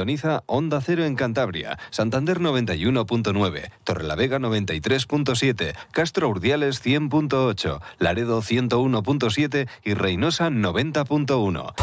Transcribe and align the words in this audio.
Sintoniza 0.00 0.44
Onda 0.46 0.80
Cero 0.80 1.04
en 1.04 1.14
Cantabria, 1.14 1.78
Santander 1.90 2.40
91.9, 2.40 3.70
Torrelavega 3.84 4.38
93.7, 4.38 5.74
Castro 5.92 6.30
Urdiales 6.30 6.82
100.8, 6.82 7.82
Laredo 7.98 8.40
101.7 8.40 9.68
y 9.84 9.92
Reynosa 9.92 10.48
90.1. 10.48 11.74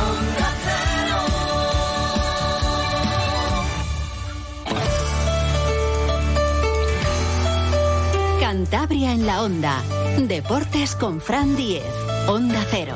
Cantabria 8.39 9.11
en 9.11 9.27
la 9.27 9.43
Onda. 9.43 9.83
Deportes 10.27 10.95
con 10.95 11.21
Fran 11.21 11.55
Diez. 11.55 11.85
Onda 12.27 12.65
Cero. 12.71 12.95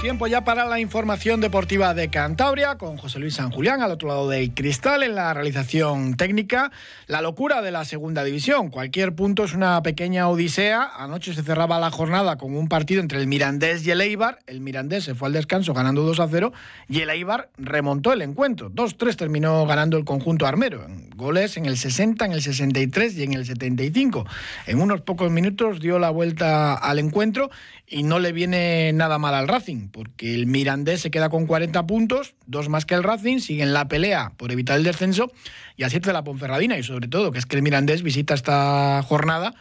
Tiempo 0.00 0.28
ya 0.28 0.44
para 0.44 0.66
la 0.66 0.78
información 0.78 1.40
deportiva 1.40 1.92
de 1.92 2.10
Cantabria 2.10 2.76
con 2.76 2.96
José 2.96 3.18
Luis 3.18 3.34
San 3.34 3.50
Julián 3.50 3.82
al 3.82 3.90
otro 3.90 4.08
lado 4.08 4.28
del 4.28 4.54
cristal 4.54 5.02
en 5.02 5.16
la 5.16 5.34
realización 5.34 6.16
técnica. 6.16 6.70
La 7.08 7.22
locura 7.22 7.60
de 7.60 7.72
la 7.72 7.84
segunda 7.84 8.22
división, 8.22 8.70
cualquier 8.70 9.16
punto 9.16 9.42
es 9.42 9.52
una 9.52 9.82
pequeña 9.82 10.28
odisea. 10.28 10.90
Anoche 10.96 11.34
se 11.34 11.42
cerraba 11.42 11.80
la 11.80 11.90
jornada 11.90 12.36
con 12.36 12.54
un 12.54 12.68
partido 12.68 13.00
entre 13.00 13.18
el 13.18 13.26
Mirandés 13.26 13.84
y 13.84 13.90
el 13.90 14.00
Eibar. 14.00 14.38
El 14.46 14.60
Mirandés 14.60 15.02
se 15.02 15.14
fue 15.16 15.26
al 15.26 15.32
descanso 15.32 15.74
ganando 15.74 16.02
2 16.02 16.20
a 16.20 16.28
0 16.28 16.52
y 16.88 17.00
el 17.00 17.10
Eibar 17.10 17.48
remontó 17.56 18.12
el 18.12 18.22
encuentro. 18.22 18.70
2-3 18.70 19.16
terminó 19.16 19.66
ganando 19.66 19.96
el 19.96 20.04
conjunto 20.04 20.46
armero. 20.46 20.86
Goles 21.16 21.56
en 21.56 21.66
el 21.66 21.78
60, 21.78 22.26
en 22.26 22.32
el 22.32 22.42
63 22.42 23.16
y 23.16 23.22
en 23.24 23.32
el 23.32 23.44
75. 23.44 24.24
En 24.66 24.80
unos 24.80 25.00
pocos 25.00 25.32
minutos 25.32 25.80
dio 25.80 25.98
la 25.98 26.10
vuelta 26.10 26.74
al 26.74 26.98
encuentro 26.98 27.50
y 27.88 28.02
no 28.02 28.18
le 28.18 28.32
viene 28.32 28.92
nada 28.92 29.18
mal 29.18 29.34
al 29.34 29.48
Racing, 29.48 29.85
porque 29.90 30.34
el 30.34 30.46
Mirandés 30.46 31.00
se 31.00 31.10
queda 31.10 31.28
con 31.28 31.46
40 31.46 31.86
puntos, 31.86 32.34
dos 32.46 32.68
más 32.68 32.86
que 32.86 32.94
el 32.94 33.02
Racing, 33.02 33.38
sigue 33.38 33.62
en 33.62 33.72
la 33.72 33.88
pelea 33.88 34.32
por 34.36 34.52
evitar 34.52 34.76
el 34.76 34.84
descenso 34.84 35.32
y 35.76 35.84
a 35.84 35.90
7 35.90 36.08
de 36.08 36.12
la 36.12 36.24
Ponferradina 36.24 36.78
y 36.78 36.82
sobre 36.82 37.08
todo 37.08 37.32
que 37.32 37.38
es 37.38 37.46
que 37.46 37.56
el 37.56 37.62
Mirandés 37.62 38.02
visita 38.02 38.34
esta 38.34 39.02
jornada 39.02 39.54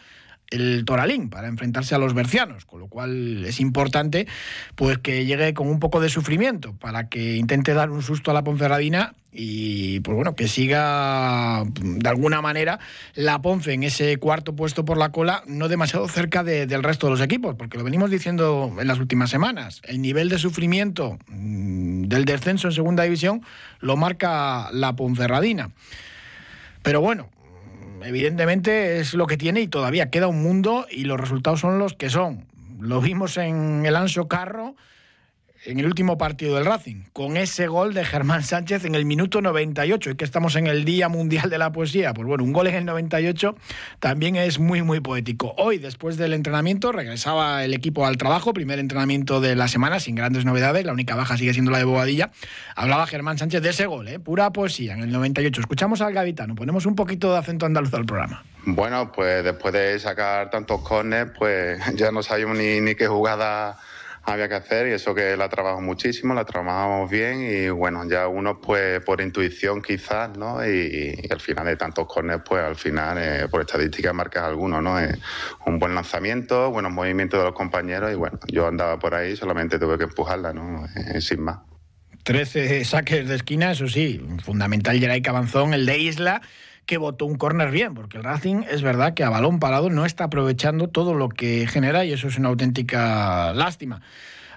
el 0.49 0.85
Toralín 0.85 1.29
para 1.29 1.47
enfrentarse 1.47 1.95
a 1.95 1.97
los 1.97 2.13
bercianos, 2.13 2.65
con 2.65 2.79
lo 2.79 2.87
cual 2.87 3.45
es 3.45 3.59
importante 3.59 4.27
pues 4.75 4.97
que 4.97 5.25
llegue 5.25 5.53
con 5.53 5.67
un 5.67 5.79
poco 5.79 5.99
de 5.99 6.09
sufrimiento 6.09 6.73
para 6.73 7.09
que 7.09 7.35
intente 7.35 7.73
dar 7.73 7.89
un 7.89 8.01
susto 8.01 8.31
a 8.31 8.33
la 8.33 8.43
Ponferradina 8.43 9.13
y 9.37 9.99
pues 9.99 10.15
bueno, 10.15 10.35
que 10.35 10.47
siga 10.47 11.63
de 11.65 12.09
alguna 12.09 12.41
manera 12.41 12.79
la 13.15 13.41
Ponfe 13.41 13.73
en 13.73 13.83
ese 13.83 14.17
cuarto 14.17 14.55
puesto 14.55 14.85
por 14.85 14.97
la 14.97 15.11
cola, 15.11 15.43
no 15.45 15.67
demasiado 15.67 16.07
cerca 16.07 16.43
del 16.43 16.83
resto 16.83 17.07
de 17.07 17.11
los 17.11 17.21
equipos, 17.21 17.55
porque 17.55 17.77
lo 17.77 17.83
venimos 17.83 18.09
diciendo 18.09 18.73
en 18.79 18.87
las 18.87 18.99
últimas 18.99 19.29
semanas, 19.29 19.81
el 19.83 20.01
nivel 20.01 20.29
de 20.29 20.39
sufrimiento 20.39 21.17
mm, 21.27 22.03
del 22.03 22.25
descenso 22.25 22.67
en 22.67 22.73
segunda 22.73 23.03
división 23.03 23.41
lo 23.79 23.97
marca 23.97 24.69
la 24.71 24.95
Ponferradina. 24.95 25.71
Pero 26.81 27.01
bueno, 27.01 27.29
evidentemente 28.05 28.99
es 28.99 29.13
lo 29.13 29.27
que 29.27 29.37
tiene 29.37 29.61
y 29.61 29.67
todavía 29.67 30.09
queda 30.09 30.27
un 30.27 30.41
mundo 30.41 30.85
y 30.89 31.03
los 31.03 31.19
resultados 31.19 31.59
son 31.59 31.79
los 31.79 31.93
que 31.93 32.09
son. 32.09 32.47
Lo 32.79 33.01
vimos 33.01 33.37
en 33.37 33.85
el 33.85 33.95
Anso 33.95 34.27
Carro 34.27 34.75
en 35.65 35.79
el 35.79 35.85
último 35.85 36.17
partido 36.17 36.55
del 36.55 36.65
Racing, 36.65 37.03
con 37.11 37.37
ese 37.37 37.67
gol 37.67 37.93
de 37.93 38.05
Germán 38.05 38.43
Sánchez 38.43 38.85
en 38.85 38.95
el 38.95 39.05
minuto 39.05 39.41
98, 39.41 40.11
y 40.11 40.15
que 40.15 40.25
estamos 40.25 40.55
en 40.55 40.67
el 40.67 40.85
Día 40.85 41.09
Mundial 41.09 41.49
de 41.49 41.57
la 41.57 41.71
Poesía. 41.71 42.13
Pues 42.13 42.27
bueno, 42.27 42.43
un 42.43 42.53
gol 42.53 42.67
en 42.67 42.75
el 42.75 42.85
98 42.85 43.55
también 43.99 44.35
es 44.35 44.59
muy, 44.59 44.83
muy 44.83 44.99
poético. 44.99 45.55
Hoy, 45.57 45.79
después 45.79 46.17
del 46.17 46.33
entrenamiento, 46.33 46.91
regresaba 46.91 47.63
el 47.65 47.73
equipo 47.73 48.05
al 48.05 48.17
trabajo, 48.17 48.53
primer 48.53 48.79
entrenamiento 48.79 49.41
de 49.41 49.55
la 49.55 49.67
semana, 49.67 49.99
sin 49.99 50.15
grandes 50.15 50.45
novedades, 50.45 50.85
la 50.85 50.93
única 50.93 51.15
baja 51.15 51.37
sigue 51.37 51.53
siendo 51.53 51.71
la 51.71 51.79
de 51.79 51.85
Bobadilla. 51.85 52.31
Hablaba 52.75 53.07
Germán 53.07 53.37
Sánchez 53.37 53.61
de 53.61 53.69
ese 53.69 53.87
gol, 53.87 54.07
¿eh? 54.07 54.19
pura 54.19 54.51
poesía 54.51 54.93
en 54.93 55.01
el 55.01 55.11
98. 55.11 55.61
Escuchamos 55.61 56.01
al 56.01 56.13
gaditano, 56.13 56.55
ponemos 56.55 56.85
un 56.85 56.95
poquito 56.95 57.31
de 57.31 57.39
acento 57.39 57.65
andaluz 57.65 57.93
al 57.93 58.05
programa. 58.05 58.43
Bueno, 58.65 59.11
pues 59.11 59.43
después 59.43 59.73
de 59.73 59.99
sacar 59.99 60.49
tantos 60.49 60.81
corners, 60.81 61.31
pues 61.37 61.79
ya 61.95 62.11
no 62.11 62.21
sabíamos 62.21 62.57
ni, 62.57 62.81
ni 62.81 62.95
qué 62.95 63.07
jugada 63.07 63.77
había 64.25 64.49
que 64.49 64.55
hacer 64.55 64.87
y 64.87 64.91
eso 64.91 65.13
que 65.13 65.37
la 65.37 65.49
trabajo 65.49 65.81
muchísimo, 65.81 66.33
la 66.33 66.45
trabajamos 66.45 67.09
bien 67.09 67.41
y 67.41 67.69
bueno, 67.69 68.07
ya 68.09 68.27
uno 68.27 68.59
pues 68.59 68.99
por 69.01 69.21
intuición 69.21 69.81
quizás, 69.81 70.35
¿no? 70.37 70.65
Y, 70.65 71.27
al 71.29 71.39
final 71.39 71.65
de 71.65 71.75
tantos 71.75 72.07
corners 72.07 72.41
pues 72.47 72.63
al 72.63 72.75
final 72.75 73.17
eh, 73.19 73.47
por 73.49 73.61
estadística 73.61 74.13
marcas 74.13 74.43
alguno, 74.43 74.81
¿no? 74.81 74.99
Eh, 74.99 75.15
un 75.65 75.79
buen 75.79 75.93
lanzamiento, 75.93 76.71
buenos 76.71 76.91
movimientos 76.91 77.39
de 77.39 77.45
los 77.45 77.53
compañeros 77.53 78.11
y 78.11 78.15
bueno, 78.15 78.39
yo 78.47 78.67
andaba 78.67 78.97
por 78.97 79.13
ahí, 79.13 79.35
solamente 79.35 79.77
tuve 79.77 79.97
que 79.97 80.05
empujarla, 80.05 80.53
¿no? 80.53 80.85
Eh, 80.95 81.21
sin 81.21 81.41
más. 81.41 81.59
13 82.23 82.83
saques 82.85 83.27
de 83.27 83.35
esquina, 83.35 83.71
eso 83.71 83.87
sí, 83.87 84.25
fundamental 84.43 84.99
Geray 84.99 85.21
Cabanzón, 85.21 85.75
el 85.75 85.85
de 85.85 85.99
Isla 85.99 86.41
que 86.85 86.97
votó 86.97 87.25
un 87.25 87.35
córner 87.35 87.71
bien, 87.71 87.93
porque 87.93 88.17
el 88.17 88.23
Racing 88.23 88.63
es 88.69 88.81
verdad 88.81 89.13
que 89.13 89.23
a 89.23 89.29
balón 89.29 89.59
parado 89.59 89.89
no 89.89 90.05
está 90.05 90.25
aprovechando 90.25 90.87
todo 90.87 91.13
lo 91.13 91.29
que 91.29 91.67
genera 91.67 92.05
y 92.05 92.13
eso 92.13 92.27
es 92.27 92.37
una 92.37 92.49
auténtica 92.49 93.53
lástima. 93.53 94.01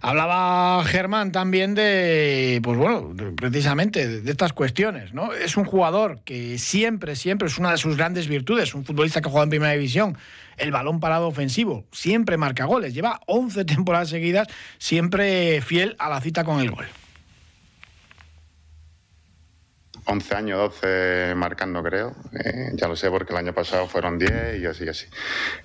Hablaba 0.01 0.85
Germán 0.85 1.33
también 1.33 1.75
de, 1.75 2.61
pues 2.63 2.79
bueno, 2.79 3.15
precisamente 3.35 4.21
de 4.21 4.31
estas 4.31 4.53
cuestiones, 4.53 5.13
¿no? 5.13 5.33
Es 5.33 5.57
un 5.57 5.65
jugador 5.65 6.21
que 6.25 6.57
siempre, 6.59 7.17
siempre 7.17 7.49
es 7.49 7.59
una 7.59 7.73
de 7.73 7.79
sus 7.79 7.97
grandes 7.97 8.29
virtudes, 8.29 8.75
un 8.75 8.85
futbolista 8.85 9.21
que 9.21 9.29
jugado 9.29 9.45
en 9.45 9.51
primera 9.51 9.73
división, 9.73 10.17
el 10.57 10.71
balón 10.71 11.01
parado 11.01 11.27
ofensivo, 11.27 11.85
siempre 11.91 12.37
marca 12.37 12.65
goles, 12.65 12.95
lleva 12.95 13.21
11 13.27 13.65
temporadas 13.65 14.11
seguidas, 14.11 14.47
siempre 14.79 15.61
fiel 15.63 15.97
a 15.99 16.09
la 16.09 16.21
cita 16.21 16.45
con 16.45 16.61
el 16.61 16.71
gol. 16.71 16.87
11 20.11 20.35
años, 20.35 20.59
12 20.59 21.35
marcando, 21.37 21.83
creo. 21.83 22.15
Eh, 22.33 22.71
ya 22.73 22.89
lo 22.89 22.97
sé 22.97 23.11
porque 23.11 23.35
el 23.35 23.39
año 23.39 23.53
pasado 23.53 23.87
fueron 23.87 24.19
10 24.19 24.59
y 24.59 24.65
así, 24.65 24.89
así. 24.89 25.07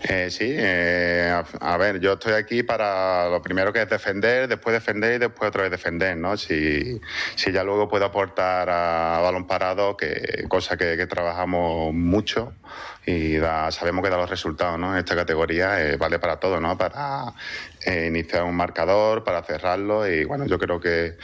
Eh, 0.04 0.30
sí, 0.30 0.48
eh, 0.50 1.42
a, 1.62 1.78
ver, 1.78 2.02
yo 2.02 2.14
estoy 2.14 2.34
aquí 2.34 2.62
para 2.62 3.30
lo 3.30 3.42
primero 3.42 3.72
que 3.72 3.82
es 3.82 3.90
defender, 3.90 4.50
después 4.50 4.74
defender 4.74 5.16
y 5.16 5.18
después 5.20 5.48
otra 5.48 5.62
vez 5.62 5.72
defender, 5.72 6.18
¿no? 6.18 6.36
Si, 6.36 7.00
si 7.36 7.54
ya 7.54 7.64
luego 7.64 7.88
puedo 7.88 8.04
aportar 8.04 8.70
a, 8.70 9.22
balón 9.22 9.48
parado, 9.48 9.96
que 9.96 10.46
cosa 10.50 10.76
que, 10.76 10.98
que 10.98 11.08
trabajamos 11.08 11.94
mucho 11.94 12.54
y 13.06 13.38
da, 13.38 13.72
sabemos 13.72 14.04
que 14.04 14.10
da 14.10 14.18
los 14.18 14.30
resultados, 14.30 14.78
¿no? 14.78 14.92
En 14.92 15.00
esta 15.00 15.16
categoría 15.16 15.96
vale 15.98 16.20
para 16.20 16.38
todo, 16.38 16.60
¿no? 16.60 16.78
Para 16.78 17.34
iniciar 17.86 18.44
un 18.44 18.56
marcador, 18.56 19.24
para 19.24 19.42
cerrarlo 19.44 20.06
y 20.08 20.26
bueno, 20.26 20.46
yo 20.48 20.60
creo 20.60 20.82
que 20.82 21.18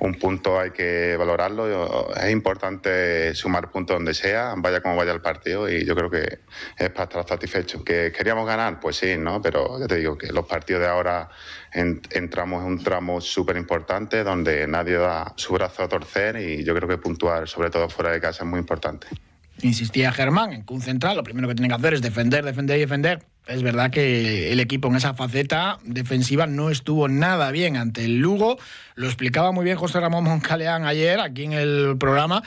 un 0.00 0.14
punto 0.14 0.58
hay 0.58 0.70
que 0.70 1.16
valorarlo. 1.16 2.12
Es 2.14 2.30
importante 2.30 3.34
sumar 3.34 3.70
puntos 3.70 3.96
donde 3.96 4.14
sea, 4.14 4.54
vaya 4.56 4.80
como 4.80 4.96
vaya 4.96 5.12
el 5.12 5.20
partido, 5.20 5.68
y 5.68 5.84
yo 5.84 5.94
creo 5.94 6.10
que 6.10 6.40
es 6.78 6.90
para 6.90 7.04
estar 7.04 7.28
satisfecho. 7.28 7.84
¿Que 7.84 8.12
queríamos 8.12 8.46
ganar? 8.46 8.80
Pues 8.80 8.96
sí, 8.96 9.16
¿no? 9.16 9.40
Pero 9.40 9.78
ya 9.78 9.86
te 9.86 9.96
digo 9.96 10.16
que 10.18 10.32
los 10.32 10.46
partidos 10.46 10.82
de 10.82 10.88
ahora 10.88 11.28
entramos 11.72 12.62
en 12.62 12.68
un 12.68 12.82
tramo 12.82 13.20
súper 13.20 13.56
importante 13.56 14.22
donde 14.22 14.66
nadie 14.66 14.94
da 14.94 15.32
su 15.36 15.52
brazo 15.54 15.82
a 15.82 15.88
torcer 15.88 16.36
y 16.36 16.64
yo 16.64 16.74
creo 16.74 16.88
que 16.88 16.98
puntuar, 16.98 17.48
sobre 17.48 17.70
todo 17.70 17.88
fuera 17.88 18.10
de 18.10 18.20
casa, 18.20 18.44
es 18.44 18.50
muy 18.50 18.60
importante. 18.60 19.06
Insistía 19.62 20.12
Germán 20.12 20.52
en 20.52 20.64
un 20.68 20.80
central 20.80 21.16
lo 21.16 21.22
primero 21.22 21.48
que 21.48 21.54
tiene 21.54 21.68
que 21.68 21.74
hacer 21.74 21.94
es 21.94 22.02
defender, 22.02 22.44
defender 22.44 22.76
y 22.76 22.80
defender 22.80 23.33
es 23.46 23.62
verdad 23.62 23.90
que 23.90 24.52
el 24.52 24.60
equipo 24.60 24.88
en 24.88 24.96
esa 24.96 25.14
faceta 25.14 25.78
defensiva 25.84 26.46
no 26.46 26.70
estuvo 26.70 27.08
nada 27.08 27.50
bien 27.50 27.76
ante 27.76 28.04
el 28.04 28.18
Lugo. 28.18 28.58
Lo 28.94 29.06
explicaba 29.06 29.52
muy 29.52 29.64
bien 29.64 29.76
José 29.76 30.00
Ramón 30.00 30.24
Moncaleán 30.24 30.84
ayer 30.84 31.20
aquí 31.20 31.44
en 31.44 31.52
el 31.52 31.96
programa. 31.98 32.42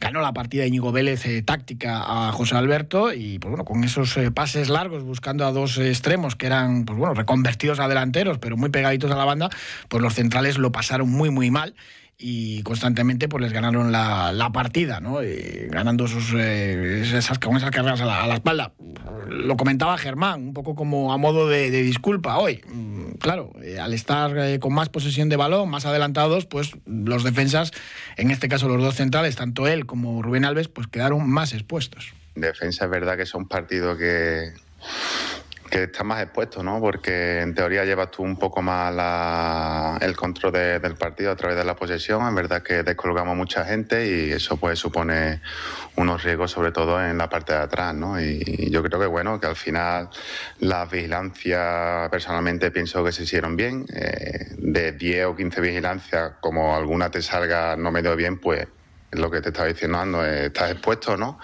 Ganó 0.00 0.22
la 0.22 0.32
partida 0.32 0.66
Íñigo 0.66 0.92
Vélez 0.92 1.26
eh, 1.26 1.42
táctica 1.42 2.02
a 2.28 2.32
José 2.32 2.56
Alberto 2.56 3.12
y 3.12 3.38
pues 3.38 3.50
bueno, 3.50 3.64
con 3.64 3.84
esos 3.84 4.16
eh, 4.16 4.30
pases 4.30 4.70
largos 4.70 5.04
buscando 5.04 5.46
a 5.46 5.52
dos 5.52 5.78
extremos 5.78 6.36
que 6.36 6.46
eran 6.46 6.84
pues 6.84 6.98
bueno, 6.98 7.14
reconvertidos 7.14 7.78
a 7.80 7.86
delanteros, 7.86 8.38
pero 8.38 8.56
muy 8.56 8.70
pegaditos 8.70 9.10
a 9.10 9.16
la 9.16 9.26
banda, 9.26 9.50
pues 9.88 10.02
los 10.02 10.14
centrales 10.14 10.58
lo 10.58 10.72
pasaron 10.72 11.10
muy 11.10 11.30
muy 11.30 11.50
mal 11.50 11.74
y 12.22 12.62
constantemente 12.62 13.28
pues 13.28 13.42
les 13.42 13.52
ganaron 13.52 13.90
la, 13.90 14.50
partida, 14.52 15.00
¿no? 15.00 15.20
ganando 15.68 16.06
sus, 16.06 16.34
eh, 16.36 17.00
esas, 17.02 17.38
con 17.38 17.56
esas 17.56 17.70
carreras 17.70 18.00
a 18.02 18.26
la, 18.26 18.34
espalda. 18.34 18.72
Lo 19.28 19.56
comentaba 19.56 19.96
Germán, 19.96 20.42
un 20.48 20.52
poco 20.52 20.74
como 20.74 21.12
a 21.12 21.16
modo 21.16 21.48
de, 21.48 21.70
disculpa 21.70 22.36
hoy. 22.38 22.62
Mm, 22.68 23.12
claro, 23.12 23.52
eh, 23.62 23.78
al 23.78 23.94
estar 23.94 24.36
eh, 24.36 24.58
con 24.58 24.74
más 24.74 24.90
posesión 24.90 25.30
de 25.30 25.36
balón, 25.36 25.70
más 25.70 25.86
adelantados, 25.86 26.44
pues 26.44 26.72
los 26.84 27.24
defensas, 27.24 27.70
en 28.16 28.30
este 28.30 28.48
caso 28.48 28.68
los 28.68 28.82
dos 28.82 28.96
centrales, 28.96 29.36
tanto 29.36 29.66
él 29.66 29.86
como 29.86 30.20
Rubén 30.20 30.44
Alves, 30.44 30.68
pues 30.68 30.88
quedaron 30.88 31.28
más 31.28 31.54
expuestos. 31.54 32.12
Defensa 32.34 32.84
es 32.84 32.90
verdad 32.90 33.16
que 33.16 33.22
es 33.22 33.34
un 33.34 33.48
partido 33.48 33.96
que 33.96 34.52
que 35.70 35.84
estás 35.84 36.04
más 36.04 36.22
expuesto, 36.22 36.62
¿no? 36.62 36.80
Porque 36.80 37.40
en 37.40 37.54
teoría 37.54 37.84
llevas 37.84 38.10
tú 38.10 38.22
un 38.22 38.36
poco 38.36 38.60
más 38.60 38.94
la, 38.94 39.98
el 40.00 40.16
control 40.16 40.52
del 40.52 40.96
partido 40.96 41.30
a 41.30 41.36
través 41.36 41.56
de 41.56 41.64
la 41.64 41.76
posesión. 41.76 42.26
En 42.26 42.34
verdad 42.34 42.62
que 42.62 42.82
descolgamos 42.82 43.36
mucha 43.36 43.64
gente 43.64 44.06
y 44.06 44.32
eso 44.32 44.56
pues 44.56 44.78
supone 44.78 45.40
unos 45.96 46.22
riesgos, 46.22 46.50
sobre 46.50 46.72
todo 46.72 47.02
en 47.02 47.16
la 47.16 47.28
parte 47.28 47.52
de 47.52 47.60
atrás, 47.60 47.94
¿no? 47.94 48.20
Y 48.20 48.68
yo 48.70 48.82
creo 48.82 48.98
que 48.98 49.06
bueno, 49.06 49.40
que 49.40 49.46
al 49.46 49.56
final 49.56 50.10
las 50.58 50.90
vigilancias 50.90 52.10
personalmente 52.10 52.70
pienso 52.70 53.04
que 53.04 53.12
se 53.12 53.22
hicieron 53.22 53.56
bien. 53.56 53.86
Eh, 53.94 54.56
de 54.58 54.92
10 54.92 55.26
o 55.26 55.36
15 55.36 55.60
vigilancias, 55.60 56.32
como 56.40 56.74
alguna 56.74 57.10
te 57.10 57.22
salga 57.22 57.76
no 57.76 57.90
me 57.90 58.02
dio 58.02 58.16
bien, 58.16 58.38
pues 58.38 58.66
es 59.10 59.18
lo 59.18 59.30
que 59.30 59.40
te 59.40 59.48
estaba 59.48 59.68
diciendo, 59.68 59.98
Ando, 59.98 60.24
estás 60.24 60.72
expuesto, 60.72 61.16
¿no? 61.16 61.38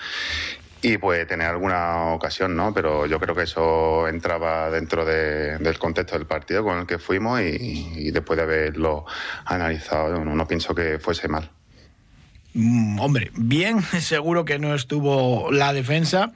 Y 0.83 0.99
pues 0.99 1.27
tener 1.27 1.49
alguna 1.49 2.13
ocasión, 2.13 2.55
¿no? 2.55 2.73
Pero 2.73 3.07
yo 3.07 3.19
creo 3.19 3.35
que 3.35 3.43
eso 3.45 4.07
entraba 4.09 4.71
dentro 4.71 5.05
del 5.05 5.79
contexto 5.79 6.17
del 6.17 6.27
partido 6.27 6.63
con 6.63 6.79
el 6.79 6.87
que 6.87 6.99
fuimos 6.99 7.41
y, 7.41 8.11
después 8.11 8.37
de 8.37 8.43
haberlo 8.43 9.05
analizado, 9.45 10.25
no, 10.25 10.47
pienso 10.47 10.75
que 10.75 10.99
fuese 10.99 11.29
mal. 11.29 11.51
Mm, 12.55 13.01
hombre, 13.01 13.31
bien, 13.35 13.83
seguro 14.01 14.45
que 14.45 14.59
no 14.59 14.75
estuvo 14.75 15.51
la 15.51 15.73
defensa 15.73 16.33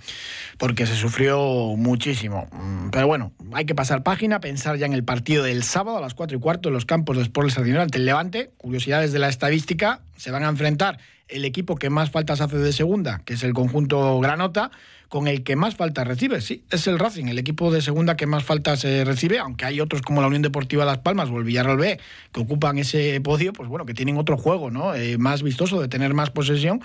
porque 0.58 0.84
se 0.86 0.96
sufrió 0.96 1.74
muchísimo. 1.76 2.48
Mm, 2.52 2.90
pero 2.90 3.06
bueno, 3.06 3.32
hay 3.52 3.64
que 3.64 3.74
pasar 3.74 4.02
página, 4.02 4.40
pensar 4.40 4.76
ya 4.76 4.86
en 4.86 4.92
el 4.92 5.04
partido 5.04 5.44
del 5.44 5.62
sábado 5.62 5.96
a 5.96 6.00
las 6.00 6.14
4 6.14 6.36
y 6.36 6.40
cuarto 6.40 6.68
en 6.68 6.74
los 6.74 6.84
campos 6.84 7.16
de 7.16 7.22
Sport 7.22 7.56
El 7.58 7.78
ante 7.78 7.98
el 7.98 8.04
Levante. 8.04 8.50
Curiosidades 8.58 9.12
de 9.12 9.18
la 9.18 9.28
estadística, 9.28 10.00
se 10.16 10.30
van 10.30 10.44
a 10.44 10.48
enfrentar 10.48 10.98
el 11.30 11.44
equipo 11.44 11.76
que 11.76 11.90
más 11.90 12.10
faltas 12.10 12.40
hace 12.40 12.58
de 12.58 12.72
segunda, 12.72 13.22
que 13.24 13.34
es 13.34 13.42
el 13.42 13.52
conjunto 13.52 14.18
Granota, 14.20 14.70
con 15.10 15.26
el 15.26 15.42
que 15.42 15.56
más 15.56 15.74
faltas 15.74 16.06
recibe. 16.06 16.40
Sí, 16.40 16.64
es 16.70 16.86
el 16.86 16.98
Racing, 16.98 17.26
el 17.26 17.38
equipo 17.38 17.72
de 17.72 17.82
segunda 17.82 18.16
que 18.16 18.26
más 18.26 18.44
faltas 18.44 18.84
eh, 18.84 19.04
recibe, 19.04 19.40
aunque 19.40 19.64
hay 19.64 19.80
otros 19.80 20.02
como 20.02 20.20
la 20.20 20.28
Unión 20.28 20.40
Deportiva 20.40 20.84
Las 20.84 20.98
Palmas 20.98 21.28
o 21.30 21.38
el 21.38 21.44
Villarreal 21.44 21.78
B 21.78 21.98
que 22.32 22.40
ocupan 22.40 22.78
ese 22.78 23.20
podio, 23.20 23.52
pues 23.52 23.68
bueno, 23.68 23.84
que 23.86 23.92
tienen 23.92 24.18
otro 24.18 24.38
juego, 24.38 24.70
¿no? 24.70 24.94
Eh, 24.94 25.18
más 25.18 25.42
vistoso, 25.42 25.80
de 25.80 25.88
tener 25.88 26.14
más 26.14 26.30
posesión 26.30 26.80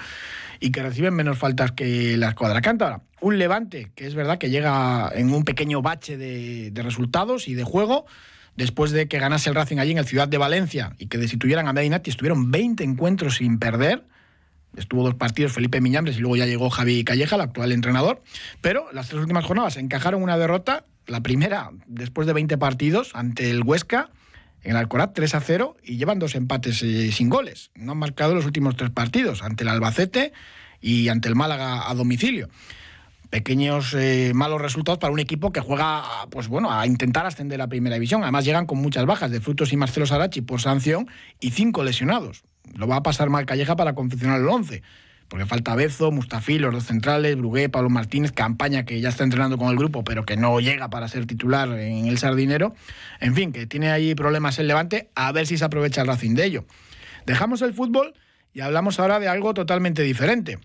y 0.60 0.72
que 0.72 0.82
reciben 0.82 1.14
menos 1.14 1.38
faltas 1.38 1.72
que 1.72 2.18
la 2.18 2.30
escuadra 2.30 2.62
cántabra. 2.62 3.02
Un 3.22 3.38
Levante, 3.38 3.92
que 3.94 4.08
es 4.08 4.16
verdad 4.16 4.40
que 4.40 4.50
llega 4.50 5.12
en 5.14 5.32
un 5.32 5.44
pequeño 5.44 5.84
bache 5.84 6.18
de, 6.18 6.72
resultados 6.82 7.48
y 7.48 7.54
de 7.54 7.64
juego, 7.64 8.08
después 8.56 8.90
de 8.90 9.08
que 9.08 9.20
ganase 9.20 9.50
el 9.50 9.56
Racing 9.56 9.78
allí 9.78 9.92
en 9.92 10.00
el 10.00 10.06
Ciudad 10.06 10.28
de 10.28 10.40
Valencia 10.40 10.96
y 10.98 11.06
que 11.08 11.20
destituyeran 11.20 11.68
a 11.68 11.74
Medinati, 11.74 12.10
estuvieron 12.10 12.50
20 12.50 12.84
encuentros 12.84 13.36
sin 13.36 13.60
perder 13.60 14.04
estuvo 14.78 15.04
dos 15.04 15.16
partidos 15.16 15.52
Felipe 15.52 15.82
Miñambres 15.82 16.18
y 16.18 16.20
luego 16.20 16.36
ya 16.36 16.46
llegó 16.46 16.70
Javi 16.70 17.04
Calleja, 17.04 17.36
el 17.36 17.42
actual 17.42 17.72
entrenador, 17.72 18.22
pero 18.62 18.92
las 18.92 19.08
tres 19.08 19.22
últimas 19.22 19.46
jornadas 19.46 19.78
encajaron 19.78 20.22
una 20.22 20.38
derrota, 20.38 20.86
la 21.08 21.22
primera 21.22 21.72
después 21.88 22.28
de 22.28 22.34
20 22.34 22.58
partidos 22.58 23.12
ante 23.14 23.50
el 23.50 23.64
Huesca, 23.64 24.10
en 24.64 24.72
el 24.72 24.78
Alcoraz 24.78 25.14
3 25.14 25.36
a 25.36 25.40
0 25.40 25.78
y 25.84 25.98
llevan 25.98 26.20
dos 26.20 26.36
empates 26.36 26.82
eh, 26.82 27.12
sin 27.12 27.30
goles. 27.30 27.72
No 27.76 27.92
han 27.92 28.00
marcado 28.00 28.34
los 28.34 28.46
últimos 28.46 28.76
tres 28.76 28.90
partidos, 28.90 29.44
ante 29.44 29.64
el 29.64 29.70
Albacete 29.70 30.34
y 30.82 31.08
ante 31.10 31.30
el 31.30 31.36
Málaga 31.36 31.90
a 31.90 31.94
domicilio. 31.94 32.50
Pequeños 33.30 33.94
eh, 33.94 34.32
malos 34.34 34.62
resultados 34.62 34.98
para 34.98 35.14
un 35.14 35.20
equipo 35.20 35.52
que 35.52 35.60
juega 35.60 36.04
pues 36.32 36.48
bueno, 36.48 36.72
a 36.72 36.86
intentar 36.88 37.26
ascender 37.26 37.62
a 37.62 37.68
primera 37.68 37.96
división. 37.96 38.24
Además 38.24 38.46
llegan 38.46 38.66
con 38.66 38.80
muchas 38.80 39.06
bajas 39.06 39.30
de 39.30 39.40
Frutos 39.40 39.72
y 39.72 39.78
Marcelo 39.78 40.08
Sarachi 40.08 40.42
por 40.42 40.62
sanción 40.62 41.08
y 41.40 41.52
cinco 41.52 41.84
lesionados 41.84 42.44
lo 42.74 42.88
va 42.88 42.98
a 42.98 43.04
pasar 43.04 43.30
mal 43.30 43.46
Calleja 43.46 43.76
para 43.76 43.94
confeccionar 43.94 44.42
el 44.42 44.48
11. 44.48 44.82
Porque 45.28 45.46
falta 45.48 45.74
Bezo, 45.74 46.12
Mustafí, 46.12 46.60
los 46.60 46.74
dos 46.74 46.86
centrales, 46.86 47.36
Brugué, 47.36 47.68
Pablo 47.68 47.90
Martínez, 47.90 48.32
Campaña, 48.32 48.86
que 48.86 49.02
ya 49.02 49.10
está 49.10 49.24
entrenando 49.24 49.58
con 49.58 49.70
el 49.70 49.76
grupo, 49.76 50.04
pero 50.04 50.24
que 50.24 50.38
no 50.38 50.60
llega 50.60 50.90
para 50.90 51.08
ser 51.08 51.26
titular 51.26 51.68
en 51.80 52.06
el 52.06 52.20
Sardinero. 52.20 52.76
En 53.20 53.34
fin, 53.34 53.52
que 53.52 53.66
tiene 53.66 53.90
ahí 53.90 54.14
problemas 54.14 54.60
el 54.60 54.68
Levante, 54.68 55.10
a 55.16 55.32
ver 55.32 55.48
si 55.48 55.58
se 55.58 55.66
aprovecha 55.66 56.02
el 56.02 56.08
Racing 56.08 56.36
de 56.36 56.46
ello. 56.46 56.66
Dejamos 57.26 57.64
el 57.64 57.74
fútbol 57.74 58.14
y 58.54 58.62
hablamos 58.62 59.00
ahora 59.00 59.20
de 59.20 59.28
algo 59.28 59.54
totalmente 59.56 60.04
diferente. 60.04 60.60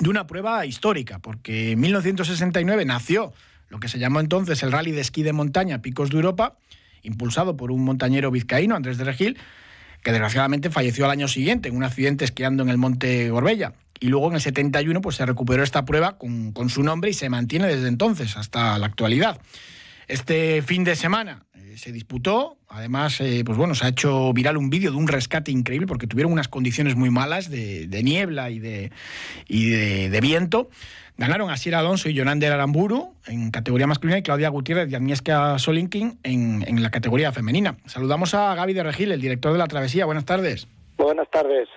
De 0.00 0.08
una 0.08 0.26
prueba 0.26 0.64
histórica, 0.64 1.18
porque 1.18 1.72
en 1.72 1.80
1969 1.80 2.84
nació 2.86 3.32
lo 3.68 3.78
que 3.78 3.88
se 3.88 3.98
llamó 3.98 4.20
entonces 4.20 4.62
el 4.62 4.72
Rally 4.72 4.92
de 4.92 5.00
Esquí 5.00 5.22
de 5.22 5.32
Montaña 5.32 5.82
Picos 5.82 6.10
de 6.10 6.16
Europa, 6.16 6.56
impulsado 7.02 7.56
por 7.56 7.70
un 7.70 7.84
montañero 7.84 8.30
vizcaíno, 8.30 8.74
Andrés 8.74 8.96
de 8.96 9.04
Regil, 9.04 9.38
que 10.06 10.12
desgraciadamente 10.12 10.70
falleció 10.70 11.04
al 11.04 11.10
año 11.10 11.26
siguiente 11.26 11.68
en 11.68 11.74
un 11.74 11.82
accidente 11.82 12.24
esquiando 12.24 12.62
en 12.62 12.68
el 12.68 12.78
monte 12.78 13.28
Gorbella. 13.28 13.72
Y 13.98 14.06
luego 14.06 14.28
en 14.28 14.34
el 14.34 14.40
71 14.40 15.00
pues, 15.00 15.16
se 15.16 15.26
recuperó 15.26 15.64
esta 15.64 15.84
prueba 15.84 16.16
con, 16.16 16.52
con 16.52 16.70
su 16.70 16.84
nombre 16.84 17.10
y 17.10 17.12
se 17.12 17.28
mantiene 17.28 17.66
desde 17.66 17.88
entonces 17.88 18.36
hasta 18.36 18.78
la 18.78 18.86
actualidad. 18.86 19.40
Este 20.06 20.62
fin 20.62 20.84
de 20.84 20.94
semana 20.94 21.45
se 21.76 21.92
disputó, 21.92 22.56
además, 22.68 23.20
eh, 23.20 23.42
pues 23.44 23.58
bueno, 23.58 23.74
se 23.74 23.86
ha 23.86 23.88
hecho 23.88 24.32
viral 24.32 24.56
un 24.56 24.70
vídeo 24.70 24.90
de 24.90 24.96
un 24.96 25.08
rescate 25.08 25.50
increíble 25.50 25.86
porque 25.86 26.06
tuvieron 26.06 26.32
unas 26.32 26.48
condiciones 26.48 26.96
muy 26.96 27.10
malas 27.10 27.50
de, 27.50 28.00
niebla 28.02 28.50
y 28.50 28.58
de, 28.58 28.90
y 29.48 29.70
de 29.70 30.20
viento. 30.20 30.68
Ganaron 31.18 31.50
a 31.50 31.56
Sierra 31.56 31.78
Alonso 31.78 32.10
y 32.10 32.14
Yonander 32.14 32.52
Aramburu 32.52 33.14
en 33.26 33.50
categoría 33.50 33.86
masculina 33.86 34.18
y 34.18 34.22
Claudia 34.22 34.50
Gutiérrez 34.50 34.90
y 34.92 34.94
Agnieszka 34.94 35.58
Solinkin 35.58 36.18
en, 36.22 36.62
en 36.66 36.82
la 36.82 36.90
categoría 36.90 37.32
femenina. 37.32 37.76
Saludamos 37.86 38.34
a 38.34 38.54
Gaby 38.54 38.74
de 38.74 38.82
Regil, 38.82 39.12
el 39.12 39.20
director 39.20 39.52
de 39.52 39.58
la 39.58 39.66
travesía. 39.66 40.04
Buenas 40.04 40.26
tardes. 40.26 40.68
Buenas 40.98 41.30
tardes. 41.30 41.68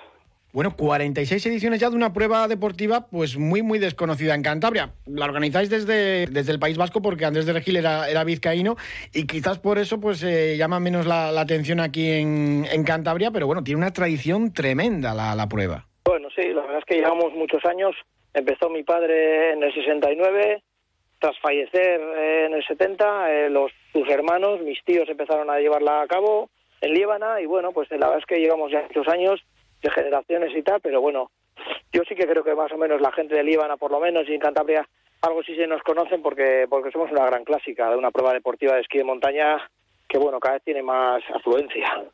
Bueno, 0.51 0.75
46 0.75 1.45
ediciones 1.45 1.79
ya 1.79 1.89
de 1.89 1.95
una 1.95 2.11
prueba 2.11 2.47
deportiva 2.47 3.07
pues 3.07 3.37
muy 3.37 3.61
muy 3.61 3.79
desconocida 3.79 4.33
en 4.35 4.41
Cantabria. 4.41 4.93
La 5.05 5.25
organizáis 5.25 5.69
desde, 5.69 6.25
desde 6.27 6.51
el 6.51 6.59
País 6.59 6.77
Vasco 6.77 7.01
porque 7.01 7.25
Andrés 7.25 7.45
de 7.45 7.53
Regil 7.53 7.77
era, 7.77 8.23
vizcaíno 8.23 8.75
y 9.13 9.27
quizás 9.27 9.59
por 9.59 9.77
eso 9.77 9.99
pues 9.99 10.23
eh, 10.23 10.57
llama 10.57 10.79
menos 10.79 11.05
la, 11.05 11.29
atención 11.39 11.79
aquí 11.79 12.09
en, 12.09 12.65
en, 12.71 12.83
Cantabria, 12.83 13.31
pero 13.31 13.47
bueno, 13.47 13.63
tiene 13.63 13.77
una 13.77 13.93
tradición 13.93 14.51
tremenda 14.53 15.13
la, 15.13 15.35
la 15.35 15.47
prueba. 15.47 15.85
Bueno, 16.05 16.29
sí, 16.35 16.47
la 16.47 16.61
verdad 16.61 16.79
es 16.79 16.85
que 16.85 16.95
llevamos 16.95 17.33
muchos 17.35 17.63
años 17.65 17.95
Empezó 18.33 18.69
mi 18.69 18.83
padre 18.83 19.53
en 19.53 19.63
el 19.63 19.73
69, 19.73 20.61
tras 21.19 21.37
fallecer 21.39 21.99
en 22.45 22.53
el 22.53 22.65
70, 22.65 23.31
eh, 23.31 23.49
los, 23.49 23.71
sus 23.91 24.07
hermanos, 24.09 24.61
mis 24.61 24.83
tíos 24.83 25.09
empezaron 25.09 25.49
a 25.49 25.59
llevarla 25.59 26.01
a 26.01 26.07
cabo 26.07 26.49
en 26.81 26.93
Líbana 26.93 27.41
y 27.41 27.45
bueno, 27.45 27.71
pues 27.71 27.89
la 27.91 27.97
verdad 27.97 28.19
es 28.19 28.25
que 28.25 28.39
llevamos 28.39 28.71
ya 28.71 28.83
muchos 28.83 29.07
años 29.07 29.41
de 29.81 29.91
generaciones 29.91 30.55
y 30.55 30.61
tal, 30.61 30.81
pero 30.81 31.01
bueno, 31.01 31.31
yo 31.91 32.01
sí 32.07 32.15
que 32.15 32.27
creo 32.27 32.43
que 32.43 32.55
más 32.55 32.71
o 32.71 32.77
menos 32.77 33.01
la 33.01 33.11
gente 33.11 33.35
de 33.35 33.43
Líbana, 33.43 33.77
por 33.77 33.91
lo 33.91 33.99
menos, 33.99 34.27
y 34.27 34.33
en 34.33 34.39
Cantabria, 34.39 34.87
algo 35.21 35.43
sí 35.43 35.55
se 35.55 35.67
nos 35.67 35.81
conocen 35.83 36.21
porque, 36.21 36.65
porque 36.69 36.91
somos 36.91 37.11
una 37.11 37.25
gran 37.25 37.43
clásica 37.43 37.89
de 37.89 37.97
una 37.97 38.11
prueba 38.11 38.33
deportiva 38.33 38.75
de 38.75 38.81
esquí 38.81 38.97
de 38.97 39.03
montaña 39.03 39.69
que, 40.07 40.17
bueno, 40.17 40.39
cada 40.39 40.55
vez 40.55 40.63
tiene 40.63 40.81
más 40.81 41.21
afluencia. 41.33 42.05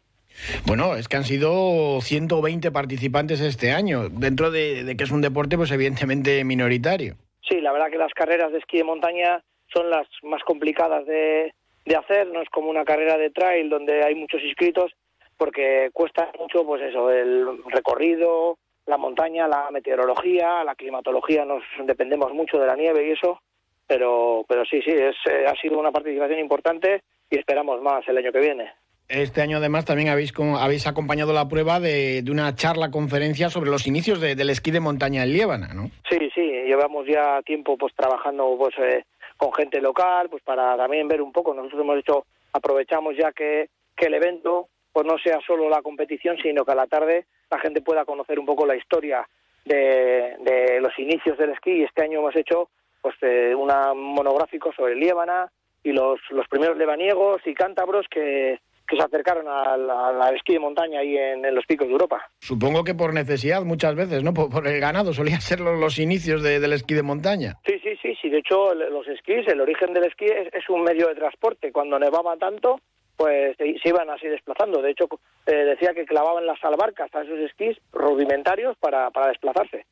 Bueno, 0.66 0.96
es 0.96 1.08
que 1.08 1.18
han 1.18 1.24
sido 1.24 2.02
120 2.02 2.72
participantes 2.72 3.40
este 3.42 3.72
año, 3.72 4.10
dentro 4.10 4.52
de, 4.52 4.96
que 4.98 5.04
es 5.04 5.12
un 5.12 5.22
deporte 5.22 5.56
pues 5.56 5.72
evidentemente 5.72 6.44
minoritario. 6.44 7.16
Sí, 7.48 7.62
la 7.62 7.72
verdad 7.72 7.90
que 7.90 7.98
las 7.98 8.14
carreras 8.14 8.52
de 8.52 8.58
esquí 8.58 8.78
de 8.78 8.84
montaña 8.84 9.44
son 9.74 9.90
las 9.90 10.08
más 10.24 10.44
complicadas 10.44 11.06
de, 11.06 11.54
de 11.86 11.96
hacer, 11.96 12.28
no 12.28 12.42
es 12.42 12.50
como 12.50 12.70
una 12.70 12.84
carrera 12.84 13.18
de 13.18 13.30
trail 13.30 13.70
donde 13.70 14.04
hay 14.04 14.16
muchos 14.16 14.42
inscritos, 14.44 14.92
porque 15.38 15.90
cuesta 15.94 16.32
mucho, 16.40 16.66
pues 16.66 16.82
eso, 16.82 17.12
el 17.12 17.64
recorrido, 17.68 18.58
la 18.86 18.98
montaña, 18.98 19.48
la 19.48 19.70
meteorología, 19.72 20.64
la 20.64 20.76
climatología, 20.76 21.46
nos 21.46 21.64
dependemos 21.86 22.34
mucho 22.34 22.58
de 22.60 22.68
la 22.68 22.76
nieve 22.76 23.08
y 23.08 23.12
eso, 23.12 23.42
pero, 23.88 24.46
pero 24.48 24.64
sí, 24.66 24.82
sí, 24.82 24.92
es, 24.92 25.16
eh, 25.30 25.46
ha 25.48 25.56
sido 25.56 25.80
una 25.80 25.92
participación 25.92 26.40
importante 26.40 27.02
y 27.30 27.38
esperamos 27.38 27.82
más 27.82 28.08
el 28.08 28.18
año 28.18 28.32
que 28.32 28.40
viene. 28.40 28.72
Este 29.08 29.42
año 29.42 29.58
además 29.58 29.86
también 29.86 30.10
habéis, 30.10 30.34
habéis 30.60 30.88
acompañado 30.88 31.32
la 31.32 31.48
prueba 31.48 31.80
de, 31.80 32.24
una 32.30 32.56
charla 32.56 32.90
conferencia 32.90 33.50
sobre 33.50 33.70
los 33.70 33.86
inicios 33.86 34.20
del 34.20 34.50
esquí 34.50 34.72
de 34.72 34.80
montaña 34.80 35.24
en 35.24 35.34
Líbana, 35.34 35.74
¿no? 35.76 35.92
Sí, 36.10 36.18
sí, 36.34 36.42
llevamos 36.42 37.06
ya 37.06 37.42
tiempo 37.44 37.78
pues 37.78 37.94
trabajando 37.96 38.56
pues 38.58 38.74
eh, 38.80 39.04
con 39.38 39.54
gente 39.54 39.80
local, 39.80 40.28
pues 40.30 40.42
para 40.44 40.76
también 40.76 41.08
ver 41.08 41.22
un 41.22 41.32
poco. 41.32 41.54
Nosotros 41.54 41.82
hemos 41.82 42.00
hecho, 42.00 42.26
aprovechamos 42.52 43.16
ya 43.16 43.32
que, 43.32 43.70
que 43.96 44.08
el 44.08 44.16
evento 44.16 44.70
pues 44.96 45.06
no 45.06 45.18
sea 45.18 45.42
solo 45.46 45.68
la 45.68 45.82
competición, 45.82 46.38
sino 46.42 46.64
que 46.64 46.72
a 46.72 46.76
la 46.76 46.88
tarde 46.88 47.26
la 47.52 47.60
gente 47.60 47.82
pueda 47.82 48.06
conocer 48.06 48.40
un 48.40 48.46
poco 48.46 48.66
la 48.66 48.78
historia 48.78 49.28
de, 49.66 50.38
de 50.40 50.80
los 50.80 50.98
inicios 50.98 51.38
del 51.38 51.50
esquí. 51.50 51.72
Y 51.72 51.84
este 51.84 52.04
año 52.04 52.20
hemos 52.20 52.34
hecho 52.38 52.70
pues 53.02 53.14
eh, 53.22 53.54
un 53.54 53.68
monográfico 54.14 54.72
sobre 54.72 54.96
Líbana 54.96 55.52
y 55.84 55.92
los, 55.92 56.22
los 56.30 56.48
primeros 56.48 56.78
lebaniegos 56.78 57.42
y 57.46 57.54
cántabros 57.54 58.06
que 58.10 58.62
que 58.88 58.96
se 58.98 59.04
acercaron 59.04 59.48
al, 59.48 60.36
esquí 60.36 60.54
de 60.54 60.60
montaña 60.60 61.00
ahí 61.00 61.18
en, 61.18 61.56
los 61.56 61.66
picos 61.66 61.88
de 61.88 61.94
Europa. 61.94 62.30
Supongo 62.40 62.84
que 62.84 62.94
por 62.94 63.14
necesidad 63.14 63.64
muchas 63.64 63.96
veces, 63.96 64.24
¿no? 64.24 64.34
Por, 64.34 64.68
el 64.68 64.80
ganado, 64.80 65.14
solían 65.14 65.42
ser 65.42 65.60
los, 65.60 65.98
inicios 66.00 66.44
del 66.44 66.74
esquí 66.74 66.94
de 66.94 67.04
montaña. 67.04 67.56
Sí, 67.66 67.80
sí, 67.84 67.96
sí, 68.02 68.16
sí. 68.22 68.30
De 68.30 68.40
hecho, 68.40 68.74
los 68.74 69.08
esquís, 69.08 69.48
el 69.48 69.62
origen 69.62 69.94
del 69.94 70.06
esquí 70.06 70.26
es, 70.26 70.70
un 70.70 70.84
medio 70.84 71.08
de 71.08 71.16
transporte. 71.16 71.72
Cuando 71.72 71.98
nevaba 71.98 72.38
tanto, 72.38 72.80
pues 73.18 73.56
se, 73.58 73.78
iban 73.84 74.10
así 74.10 74.28
desplazando. 74.28 74.82
De 74.82 74.92
hecho, 74.92 75.08
eh, 75.46 75.56
decía 75.56 75.94
que 75.94 76.06
clavaban 76.06 76.46
las 76.46 76.64
albarcas 76.64 77.14
a 77.14 77.22
esos 77.22 77.40
esquís 77.40 77.78
rudimentarios 77.92 78.78
para, 78.78 79.10
para 79.12 79.30
desplazarse. 79.30 79.86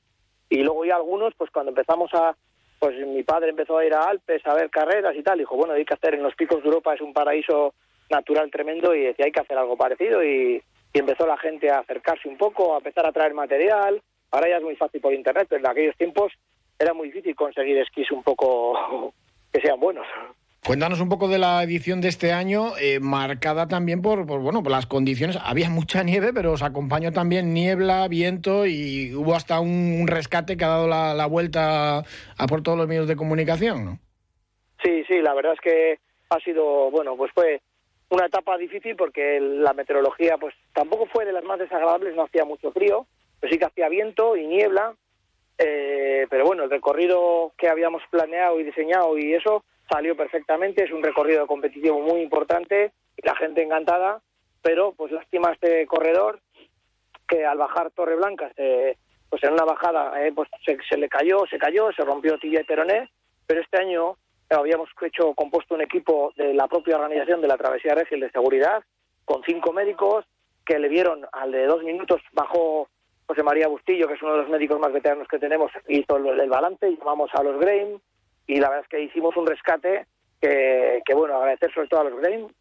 Y 0.50 0.58
luego 0.64 0.86
ya 0.86 0.96
algunos, 0.96 1.34
pues 1.36 1.50
cuando 1.52 1.72
empezamos 1.72 2.14
a, 2.14 2.36
pues 2.80 2.96
mi 3.08 3.24
padre 3.24 3.50
empezó 3.50 3.78
a 3.78 3.86
ir 3.86 3.94
a 3.94 4.04
Alpes 4.04 4.46
a 4.46 4.54
ver 4.54 4.70
carreras 4.70 5.16
y 5.16 5.24
tal. 5.24 5.40
Dijo, 5.40 5.56
bueno, 5.56 5.74
hay 5.74 5.86
que 5.86 5.94
hacer 5.94 6.16
en 6.16 6.24
los 6.24 6.36
picos 6.36 6.62
de 6.62 6.70
Europa, 6.70 6.94
es 6.94 7.02
un 7.02 7.14
paraíso 7.14 7.74
natural 8.10 8.52
tremendo 8.52 8.94
y 8.94 9.04
decía, 9.04 9.26
hay 9.26 9.32
que 9.32 9.42
hacer 9.42 9.58
algo 9.58 9.78
parecido. 9.78 10.24
Y, 10.24 10.62
y 10.94 11.00
empezó 11.00 11.26
la 11.26 11.38
gente 11.38 11.72
a 11.72 11.80
acercarse 11.80 12.28
un 12.28 12.38
poco, 12.38 12.74
a 12.74 12.78
empezar 12.78 13.06
a 13.06 13.12
traer 13.12 13.34
material. 13.34 14.02
Ahora 14.32 14.50
ya 14.50 14.58
es 14.58 14.64
muy 14.64 14.76
fácil 14.76 15.02
por 15.02 15.14
internet, 15.14 15.48
pero 15.50 15.60
en 15.60 15.68
aquellos 15.68 15.98
tiempos 15.98 16.32
era 16.78 16.94
muy 16.94 17.08
difícil 17.08 17.36
conseguir 17.36 17.78
esquís 17.78 18.12
un 18.12 18.24
poco 18.24 19.14
que 19.52 19.62
sean 19.62 19.80
buenos. 19.80 20.06
Cuéntanos 20.66 21.02
un 21.02 21.10
poco 21.10 21.28
de 21.28 21.40
la 21.40 21.62
edición 21.62 22.00
de 22.00 22.08
este 22.08 22.32
año, 22.32 22.78
eh, 22.80 23.02
marcada 23.02 23.68
también 23.68 24.02
por, 24.02 24.26
por, 24.26 24.40
bueno, 24.40 24.64
por 24.64 24.72
las 24.72 24.86
condiciones. 24.86 25.38
Había 25.44 25.70
mucha 25.70 26.04
nieve, 26.04 26.32
pero 26.34 26.54
os 26.54 26.64
acompañó 26.64 27.12
también 27.12 27.54
niebla, 27.54 28.08
viento 28.08 28.66
y 28.66 29.14
hubo 29.14 29.36
hasta 29.36 29.60
un, 29.60 30.08
rescate 30.08 30.56
que 30.56 30.64
ha 30.64 30.70
dado 30.70 30.88
la, 30.88 31.14
la, 31.14 31.26
vuelta 31.26 31.98
a 32.00 32.48
por 32.48 32.64
todos 32.64 32.78
los 32.78 32.88
medios 32.88 33.10
de 33.10 33.18
comunicación, 33.18 33.84
¿no? 33.84 34.00
Sí, 34.82 35.04
sí, 35.06 35.22
la 35.22 35.34
verdad 35.34 35.52
es 35.52 35.60
que 35.60 36.00
ha 36.30 36.40
sido, 36.40 36.90
bueno, 36.92 37.18
pues 37.18 37.34
fue 37.34 37.62
una 38.10 38.28
etapa 38.28 38.58
difícil 38.58 38.96
porque 38.96 39.42
la 39.42 39.74
meteorología 39.74 40.38
pues 40.38 40.56
tampoco 40.74 41.08
fue 41.08 41.26
de 41.26 41.34
las 41.34 41.44
más 41.44 41.60
desagradables, 41.60 42.16
no 42.16 42.24
hacía 42.24 42.46
mucho 42.46 42.72
frío, 42.72 43.06
pero 43.42 43.52
sí 43.52 43.60
que 43.60 43.66
hacía 43.66 43.90
viento 43.90 44.38
y 44.38 44.48
niebla. 44.48 44.94
Eh, 45.58 46.26
pero 46.30 46.46
bueno, 46.46 46.64
el 46.64 46.70
recorrido 46.70 47.52
que 47.58 47.68
habíamos 47.68 48.02
planeado 48.10 48.62
y 48.62 48.64
diseñado 48.64 49.18
y 49.18 49.34
eso 49.34 49.66
salió 49.90 50.16
perfectamente, 50.16 50.84
es 50.84 50.92
un 50.92 51.04
recorrido 51.04 51.48
competitivo 51.48 52.00
muy 52.00 52.22
importante 52.22 52.92
la 53.24 53.36
gente 53.36 53.62
encantada, 53.62 54.22
pero 54.62 54.94
pues 54.94 55.12
lástima 55.12 55.52
este 55.52 55.86
corredor 55.88 56.40
que 57.28 57.46
al 57.46 57.58
bajar 57.58 57.92
Torre 57.92 58.16
Blanca, 58.16 58.52
pues 58.56 59.44
en 59.44 59.54
una 59.54 59.66
bajada 59.66 60.26
eh, 60.26 60.32
pues 60.34 60.50
se, 60.66 60.98
le 60.98 61.10
cayó, 61.10 61.46
se 61.50 61.58
cayó, 61.58 61.92
se 61.94 62.04
rompió 62.04 62.38
tibia 62.38 62.62
y 62.62 62.66
peroné, 62.66 63.10
pero 63.48 63.62
este 63.62 63.80
año 63.80 64.18
habíamos 64.50 64.90
hecho 65.02 65.34
compuesto 65.34 65.74
un 65.74 65.82
equipo 65.82 66.34
de 66.38 66.54
la 66.54 66.68
propia 66.68 66.98
organización 66.98 67.42
de 67.42 67.48
la 67.48 67.58
Travesía 67.58 67.96
Regil 67.96 68.20
de 68.20 68.32
seguridad 68.32 68.84
con 69.26 69.42
cinco 69.44 69.74
médicos 69.74 70.26
que 70.66 70.80
le 70.80 70.90
vieron 70.90 71.26
al 71.32 71.52
de 71.52 71.66
dos 71.66 71.84
minutos 71.84 72.22
bajó 72.34 72.88
José 73.26 73.42
María 73.42 73.68
Bustillo, 73.68 74.08
que 74.08 74.14
es 74.16 74.22
uno 74.22 74.34
de 74.34 74.42
los 74.42 74.50
médicos 74.50 74.80
más 74.80 74.92
veteranos 74.92 75.28
que 75.28 75.40
tenemos, 75.40 75.72
hizo 75.88 76.18
el, 76.18 76.40
el 76.40 76.50
balance, 76.50 76.96
llamamos 76.98 77.32
a 77.34 77.42
los 77.42 77.60
Grain, 77.60 78.02
y 78.48 78.60
la 78.60 78.70
verdad 78.70 78.86
es 78.86 78.90
que 78.90 79.02
hicimos 79.02 79.36
un 79.38 79.48
rescate 79.48 80.06
que, 80.42 81.14
bueno, 81.14 81.36
agradecer 81.36 81.74
sobre 81.74 81.88
todo 81.88 82.02
a 82.02 82.04
los 82.04 82.20
Grain. 82.20 82.54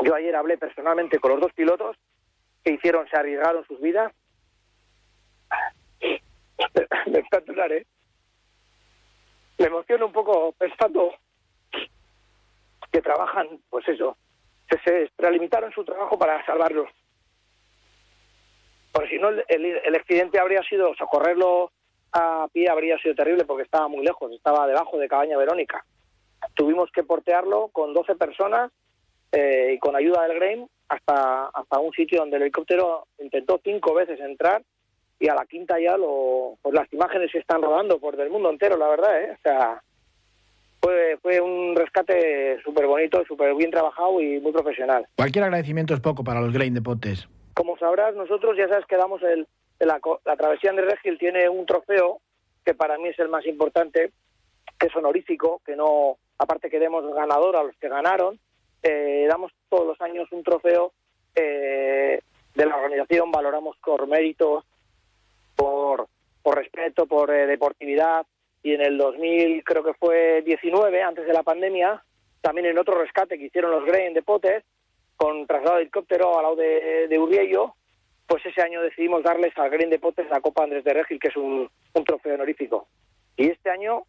Yo 0.00 0.14
ayer 0.14 0.36
hablé 0.36 0.58
personalmente 0.58 1.18
con 1.18 1.32
los 1.32 1.40
dos 1.40 1.52
pilotos 1.54 1.96
que 2.62 2.72
hicieron, 2.72 3.08
se 3.08 3.16
arriesgaron 3.16 3.66
sus 3.66 3.80
vidas. 3.80 4.12
Espectacular, 7.06 7.72
¿eh? 7.72 7.86
Me 9.58 9.66
emociono 9.66 10.06
un 10.06 10.12
poco 10.12 10.52
pensando 10.58 11.14
que 12.92 13.00
trabajan, 13.00 13.48
pues 13.70 13.88
eso, 13.88 14.16
se 14.84 15.04
extralimitaron 15.04 15.72
su 15.72 15.84
trabajo 15.84 16.18
para 16.18 16.44
salvarlos. 16.44 16.90
Porque 18.92 19.10
si 19.10 19.18
no, 19.18 19.30
el, 19.30 19.42
el 19.48 19.94
accidente 19.94 20.38
habría 20.38 20.62
sido 20.64 20.94
socorrerlo 20.94 21.70
a 22.14 22.48
pie 22.52 22.70
habría 22.70 22.96
sido 22.98 23.14
terrible 23.14 23.44
porque 23.44 23.64
estaba 23.64 23.88
muy 23.88 24.04
lejos, 24.04 24.32
estaba 24.32 24.66
debajo 24.66 24.98
de 24.98 25.08
Cabaña 25.08 25.36
Verónica. 25.36 25.84
Tuvimos 26.54 26.90
que 26.92 27.02
portearlo 27.02 27.68
con 27.68 27.92
12 27.92 28.14
personas 28.14 28.70
eh, 29.32 29.72
y 29.74 29.78
con 29.80 29.96
ayuda 29.96 30.22
del 30.22 30.36
Grain 30.36 30.68
hasta, 30.88 31.46
hasta 31.46 31.78
un 31.80 31.92
sitio 31.92 32.20
donde 32.20 32.36
el 32.36 32.42
helicóptero 32.42 33.08
intentó 33.18 33.60
cinco 33.64 33.94
veces 33.94 34.20
entrar 34.20 34.62
y 35.18 35.28
a 35.28 35.34
la 35.34 35.44
quinta 35.46 35.80
ya 35.80 35.96
lo, 35.96 36.56
pues 36.62 36.74
las 36.74 36.92
imágenes 36.92 37.32
se 37.32 37.38
están 37.38 37.62
rodando 37.62 37.98
por 37.98 38.16
del 38.16 38.30
mundo 38.30 38.50
entero, 38.50 38.76
la 38.76 38.88
verdad, 38.88 39.22
¿eh? 39.22 39.32
O 39.32 39.42
sea, 39.42 39.82
fue, 40.80 41.18
fue 41.20 41.40
un 41.40 41.74
rescate 41.74 42.60
súper 42.62 42.86
bonito, 42.86 43.24
súper 43.26 43.54
bien 43.54 43.70
trabajado 43.70 44.20
y 44.20 44.38
muy 44.40 44.52
profesional. 44.52 45.06
Cualquier 45.16 45.44
agradecimiento 45.44 45.94
es 45.94 46.00
poco 46.00 46.22
para 46.22 46.40
los 46.40 46.52
Grain 46.52 46.74
de 46.74 46.82
Potes. 46.82 47.26
Como 47.54 47.78
sabrás, 47.78 48.14
nosotros 48.14 48.56
ya 48.56 48.68
sabes 48.68 48.84
que 48.86 48.96
damos 48.96 49.22
el, 49.22 49.48
la, 49.86 50.00
la 50.24 50.36
travesía 50.36 50.72
de 50.72 50.82
Regil 50.82 51.18
tiene 51.18 51.48
un 51.48 51.66
trofeo 51.66 52.20
que 52.64 52.74
para 52.74 52.98
mí 52.98 53.08
es 53.08 53.18
el 53.18 53.28
más 53.28 53.44
importante, 53.46 54.12
que 54.78 54.86
es 54.86 54.96
honorífico, 54.96 55.60
que 55.64 55.76
no, 55.76 56.16
aparte 56.38 56.70
que 56.70 56.78
demos 56.78 57.04
ganador 57.14 57.56
a 57.56 57.62
los 57.62 57.76
que 57.76 57.88
ganaron, 57.88 58.38
eh, 58.82 59.26
damos 59.28 59.52
todos 59.68 59.86
los 59.86 60.00
años 60.00 60.30
un 60.32 60.42
trofeo 60.42 60.92
eh, 61.34 62.20
de 62.54 62.66
la 62.66 62.76
organización, 62.76 63.30
valoramos 63.30 63.76
por 63.78 64.06
méritos, 64.06 64.64
por, 65.56 66.08
respeto, 66.44 67.06
por 67.06 67.30
eh, 67.30 67.46
deportividad, 67.46 68.26
y 68.62 68.74
en 68.74 68.80
el 68.80 68.96
2000, 68.96 69.62
creo 69.64 69.84
que 69.84 69.94
fue 69.94 70.42
19, 70.42 71.02
antes 71.02 71.26
de 71.26 71.32
la 71.32 71.42
pandemia, 71.42 72.02
también 72.40 72.66
en 72.66 72.78
otro 72.78 72.98
rescate 72.98 73.38
que 73.38 73.46
hicieron 73.46 73.70
los 73.70 73.84
Grain 73.84 74.14
de 74.14 74.22
Potes, 74.22 74.64
con 75.16 75.46
traslado 75.46 75.76
de 75.76 75.82
helicóptero 75.82 76.36
al 76.36 76.42
lado 76.42 76.56
de, 76.56 77.08
de 77.08 77.18
Urriello, 77.18 77.74
pues 78.26 78.44
ese 78.46 78.62
año 78.62 78.80
decidimos 78.80 79.22
darles 79.22 79.56
al 79.58 79.70
Green 79.70 79.90
de 79.90 79.98
Potes 79.98 80.28
la 80.30 80.40
Copa 80.40 80.64
Andrés 80.64 80.84
de 80.84 80.94
Regil, 80.94 81.18
que 81.18 81.28
es 81.28 81.36
un, 81.36 81.70
trofeo 82.06 82.34
honorífico. 82.34 82.88
Y 83.36 83.50
este 83.50 83.70
año, 83.70 84.04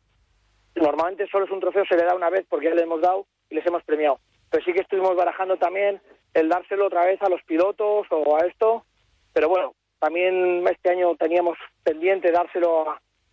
normalmente 0.75 1.27
solo 1.27 1.45
es 1.45 1.51
un 1.51 1.59
trofeo, 1.59 1.85
se 1.85 1.97
le 1.97 2.05
da 2.05 2.15
una 2.15 2.29
vez 2.29 2.45
porque 2.49 2.67
ya 2.67 2.75
le 2.75 2.83
hemos 2.83 3.01
dado 3.01 3.25
y 3.49 3.55
les 3.55 3.65
hemos 3.65 3.83
premiado. 3.83 4.19
Pero 4.49 4.63
sí 4.63 4.73
que 4.73 4.81
estuvimos 4.81 5.15
barajando 5.15 5.57
también 5.57 6.01
el 6.33 6.49
dárselo 6.49 6.87
otra 6.87 7.05
vez 7.05 7.21
a 7.21 7.29
los 7.29 7.41
pilotos 7.43 8.07
o 8.09 8.37
a 8.37 8.45
esto. 8.45 8.85
Pero 9.33 9.49
bueno, 9.49 9.73
también 9.99 10.65
este 10.67 10.91
año 10.91 11.15
teníamos 11.15 11.57
pendiente 11.83 12.31
dárselo 12.31 12.85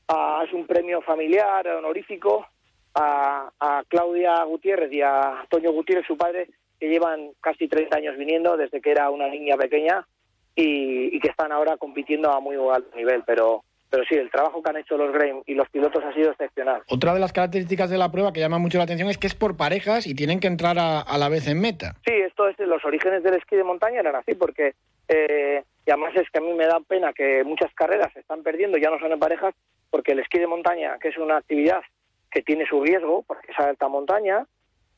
a, 0.09 0.45
es 0.45 0.53
un 0.53 0.67
premio 0.67 1.01
familiar, 1.03 1.67
honorífico, 1.69 2.47
a, 2.95 3.51
a 3.61 3.85
Claudia 3.89 4.43
Gutiérrez 4.45 4.93
y 4.93 5.01
a 5.01 5.41
Antonio 5.41 5.73
Gutiérrez, 5.73 6.07
su 6.07 6.17
padre, 6.17 6.49
que 6.79 6.89
llevan 6.89 7.31
casi 7.41 7.69
30 7.69 7.97
años 7.97 8.17
viniendo 8.17 8.57
desde 8.57 8.81
que 8.81 8.91
era 8.91 9.09
una 9.11 9.29
niña 9.29 9.57
pequeña 9.57 10.07
y, 10.55 11.19
que 11.21 11.29
están 11.29 11.53
ahora 11.53 11.77
compitiendo 11.77 12.31
a 12.31 12.41
muy 12.41 12.57
alto 12.73 12.97
nivel, 12.97 13.23
pero 13.27 13.65
pero 13.91 14.05
sí, 14.09 14.15
el 14.15 14.31
trabajo 14.31 14.63
que 14.63 14.71
han 14.71 14.79
hecho 14.79 14.97
los 14.97 15.13
Grain 15.13 15.43
y 15.45 15.53
los 15.53 15.69
pilotos 15.69 16.03
ha 16.03 16.15
sido 16.15 16.31
excepcional. 16.31 16.81
Otra 16.89 17.13
de 17.13 17.21
las 17.21 17.35
características 17.35 17.91
de 17.91 17.99
la 17.99 18.11
prueba 18.11 18.33
que 18.33 18.41
llama 18.41 18.57
mucho 18.57 18.79
la 18.79 18.85
atención 18.85 19.11
es 19.11 19.19
que 19.19 19.27
es 19.27 19.35
por 19.35 19.59
parejas 19.59 20.07
y 20.07 20.15
tienen 20.15 20.41
que 20.41 20.47
entrar 20.47 20.79
a, 20.79 21.19
la 21.19 21.29
vez 21.29 21.47
en 21.47 21.61
meta. 21.61 21.95
Sí, 22.07 22.15
esto 22.15 22.49
es 22.49 22.59
los 22.59 22.83
orígenes 22.87 23.23
del 23.23 23.35
esquí 23.35 23.55
de 23.55 23.65
montaña 23.65 24.01
eran 24.01 24.17
así, 24.17 24.35
porque 24.35 24.73
eh, 25.09 25.63
y 25.87 25.91
además 25.91 26.15
es 26.17 26.31
que 26.31 26.39
a 26.39 26.41
mí 26.41 26.55
me 26.55 26.67
da 26.67 26.81
pena 26.81 27.13
que 27.13 27.45
muchas 27.45 27.71
carreras 27.75 28.11
se 28.15 28.21
están 28.21 28.43
perdiendo, 28.43 28.79
ya 28.79 28.89
no 28.89 28.99
son 28.99 29.13
en 29.13 29.19
parejas, 29.19 29.55
porque 29.91 30.13
el 30.13 30.21
esquí 30.21 30.39
de 30.39 30.47
montaña, 30.47 30.97
que 30.99 31.09
es 31.09 31.19
una 31.19 31.37
actividad 31.37 31.83
que 32.31 32.43
tiene 32.43 32.67
su 32.67 32.83
riesgo, 32.83 33.25
porque 33.27 33.53
es 33.53 33.59
alta 33.59 33.89
montaña, 33.89 34.47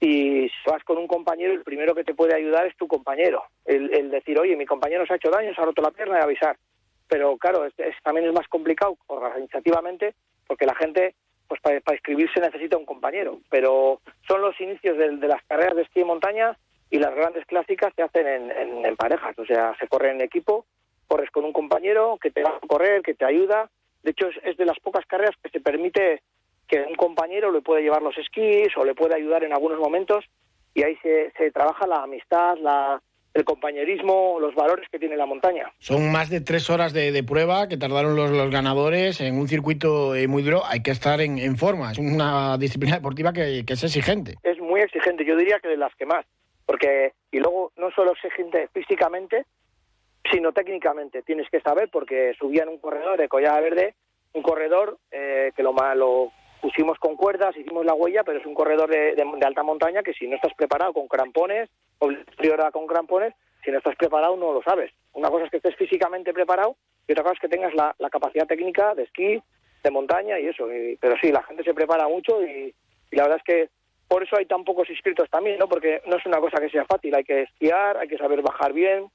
y 0.01 0.51
vas 0.67 0.83
con 0.85 0.99
un 0.99 1.07
compañero, 1.07 1.53
el 1.53 1.63
primero 1.63 1.95
que 1.95 2.05
te 2.05 2.15
puede 2.15 2.35
ayudar 2.35 2.67
es 2.67 2.77
tu 2.77 2.87
compañero. 2.87 3.45
El, 3.65 4.11
decir, 4.11 4.39
oye, 4.39 4.57
mi 4.57 4.67
compañero 4.67 5.07
se 5.07 5.15
ha 5.15 5.17
hecho 5.17 5.31
daño, 5.31 5.55
se 5.55 5.61
ha 5.61 5.65
roto 5.65 5.83
la 5.83 5.91
pierna 5.91 6.19
y 6.19 6.23
avisar. 6.23 6.57
Pero 7.09 7.37
claro, 7.37 7.65
es, 7.65 7.75
también 8.03 8.27
es 8.27 8.33
más 8.33 8.49
complicado 8.49 8.97
organizativamente 9.07 10.15
porque 10.47 10.67
la 10.67 10.75
gente, 10.75 11.15
pues 11.49 11.61
para, 11.61 11.81
inscribirse 11.93 12.41
necesita 12.41 12.77
un 12.77 12.85
compañero. 12.85 13.41
Pero 13.51 14.01
son 14.27 14.41
los 14.41 14.61
inicios 14.61 14.99
de, 14.99 15.13
las 15.29 15.43
carreras 15.45 15.77
de 15.77 15.83
esquí 15.83 16.01
de 16.01 16.07
montaña 16.07 16.59
y 16.91 16.99
las 16.99 17.15
grandes 17.15 17.47
clásicas 17.47 17.93
se 17.95 18.03
hacen 18.03 18.51
en, 18.51 18.97
parejas. 18.97 19.39
O 19.39 19.47
sea, 19.47 19.75
se 19.79 19.89
corre 19.89 20.11
en 20.11 20.21
equipo, 20.21 20.67
corres 21.07 21.31
con 21.31 21.45
un 21.45 21.53
compañero 21.53 22.19
que 22.21 22.31
te 22.31 22.43
va 22.43 22.51
a 22.51 22.67
correr, 22.67 23.03
que 23.03 23.15
te 23.15 23.25
ayuda. 23.25 23.71
De 24.03 24.11
hecho, 24.11 24.29
es 24.43 24.57
de 24.57 24.67
las 24.67 24.79
pocas 24.81 25.07
carreras 25.07 25.35
que 25.43 25.51
se 25.51 25.61
permite 25.61 26.23
que 26.69 26.81
un 26.83 26.95
compañero 26.95 27.51
le 27.51 27.61
puede 27.61 27.83
llevar 27.83 28.03
los 28.03 28.17
esquís 28.19 28.77
o 28.77 28.85
le 28.85 28.95
puede 28.95 29.15
ayudar 29.15 29.45
en 29.45 29.53
algunos 29.53 29.79
momentos 29.79 30.25
y 30.75 30.83
ahí 30.83 30.97
se, 31.03 31.33
se 31.37 31.51
trabaja 31.51 31.87
la 31.87 32.03
amistad, 32.03 32.57
la, 32.59 33.01
el 33.35 33.45
compañerismo, 33.45 34.39
los 34.41 34.55
valores 34.55 34.89
que 34.91 34.99
tiene 34.99 35.17
la 35.17 35.27
montaña. 35.27 35.73
Son 35.79 36.11
más 36.11 36.31
de 36.31 36.41
tres 36.41 36.71
horas 36.71 36.93
de, 36.93 37.23
prueba 37.25 37.69
que 37.69 37.77
tardaron 37.77 38.17
los, 38.17 38.31
los, 38.31 38.51
ganadores 38.51 39.21
en 39.21 39.39
un 39.39 39.49
circuito 39.49 40.15
eh, 40.15 40.29
muy 40.29 40.43
duro. 40.43 40.63
Hay 40.65 40.83
que 40.83 40.93
estar 40.93 41.21
en, 41.21 41.39
en 41.39 41.57
forma. 41.57 41.93
Es 41.93 41.99
una 41.99 42.57
disciplina 42.59 42.97
deportiva 42.97 43.33
que, 43.33 43.65
que, 43.67 43.73
es 43.73 43.85
exigente. 43.85 44.35
Es 44.43 44.59
muy 44.61 44.81
exigente. 44.81 45.25
Yo 45.25 45.37
diría 45.37 45.59
que 45.61 45.69
de 45.69 45.77
las 45.77 45.95
que 45.97 46.07
más. 46.07 46.25
Porque, 46.65 47.13
y 47.31 47.39
luego 47.39 47.73
no 47.77 47.91
solo 47.91 48.13
exigente 48.13 48.69
físicamente, 48.73 49.45
sino 50.31 50.53
técnicamente. 50.53 51.23
Tienes 51.23 51.49
que 51.51 51.61
saber, 51.61 51.89
porque 51.93 52.35
subían 52.39 52.69
un 52.69 52.79
corredor 52.79 53.19
de 53.19 53.29
Collada 53.29 53.61
Verde, 53.61 53.95
un 54.33 54.43
corredor 54.43 54.99
eh, 55.11 55.53
que 55.57 55.63
lo, 55.63 55.73
malo 55.73 56.33
pusimos 56.61 56.99
con 56.99 57.17
cuerdas, 57.17 57.57
hicimos 57.57 57.85
la 57.85 57.95
huella, 57.95 58.25
pero 58.25 58.39
es 58.39 58.47
un 58.47 58.55
corredor 58.55 58.91
de, 58.91 59.23
alta 59.45 59.63
montaña 59.63 60.03
que 60.03 60.15
si 60.15 60.27
no 60.27 60.37
estás 60.37 60.55
preparado 60.55 60.93
con 60.93 61.09
crampones, 61.09 61.69
o 61.99 62.09
con 62.73 62.87
crampones, 62.87 63.35
si 63.65 63.71
no 63.71 63.79
estás 63.79 63.97
preparado 63.97 64.37
no 64.37 64.53
lo 64.53 64.63
sabes. 64.63 64.93
Una 65.13 65.31
cosa 65.31 65.45
es 65.45 65.51
que 65.51 65.57
estés 65.59 65.77
físicamente 65.77 66.33
preparado 66.33 66.77
y 67.07 67.13
otra 67.13 67.25
cosa 67.25 67.35
es 67.35 67.41
que 67.41 67.49
tengas 67.49 67.75
la, 67.75 67.95
capacidad 68.11 68.47
técnica 68.47 68.95
de 68.95 69.05
esquí, 69.05 69.43
de 69.83 69.91
montaña 69.91 70.39
y 70.39 70.47
eso. 70.47 70.67
pero 71.01 71.17
sí, 71.21 71.31
la 71.31 71.43
gente 71.43 71.65
se 71.65 71.75
prepara 71.75 72.09
mucho 72.09 72.43
y, 72.43 72.75
la 73.11 73.25
verdad 73.25 73.39
es 73.39 73.45
que 73.45 73.69
por 74.09 74.23
eso 74.23 74.37
hay 74.37 74.47
tan 74.47 74.65
pocos 74.65 74.91
inscritos 74.91 75.31
también, 75.31 75.59
¿no? 75.59 75.69
Porque 75.69 76.03
no 76.07 76.17
es 76.17 76.27
una 76.27 76.39
cosa 76.39 76.61
que 76.61 76.69
sea 76.69 76.85
fácil, 76.85 77.15
hay 77.15 77.25
que 77.25 77.43
esquiar, 77.43 77.97
hay 77.97 78.09
que 78.09 78.19
saber 78.19 78.43
bajar 78.43 78.73
bien, 78.73 79.09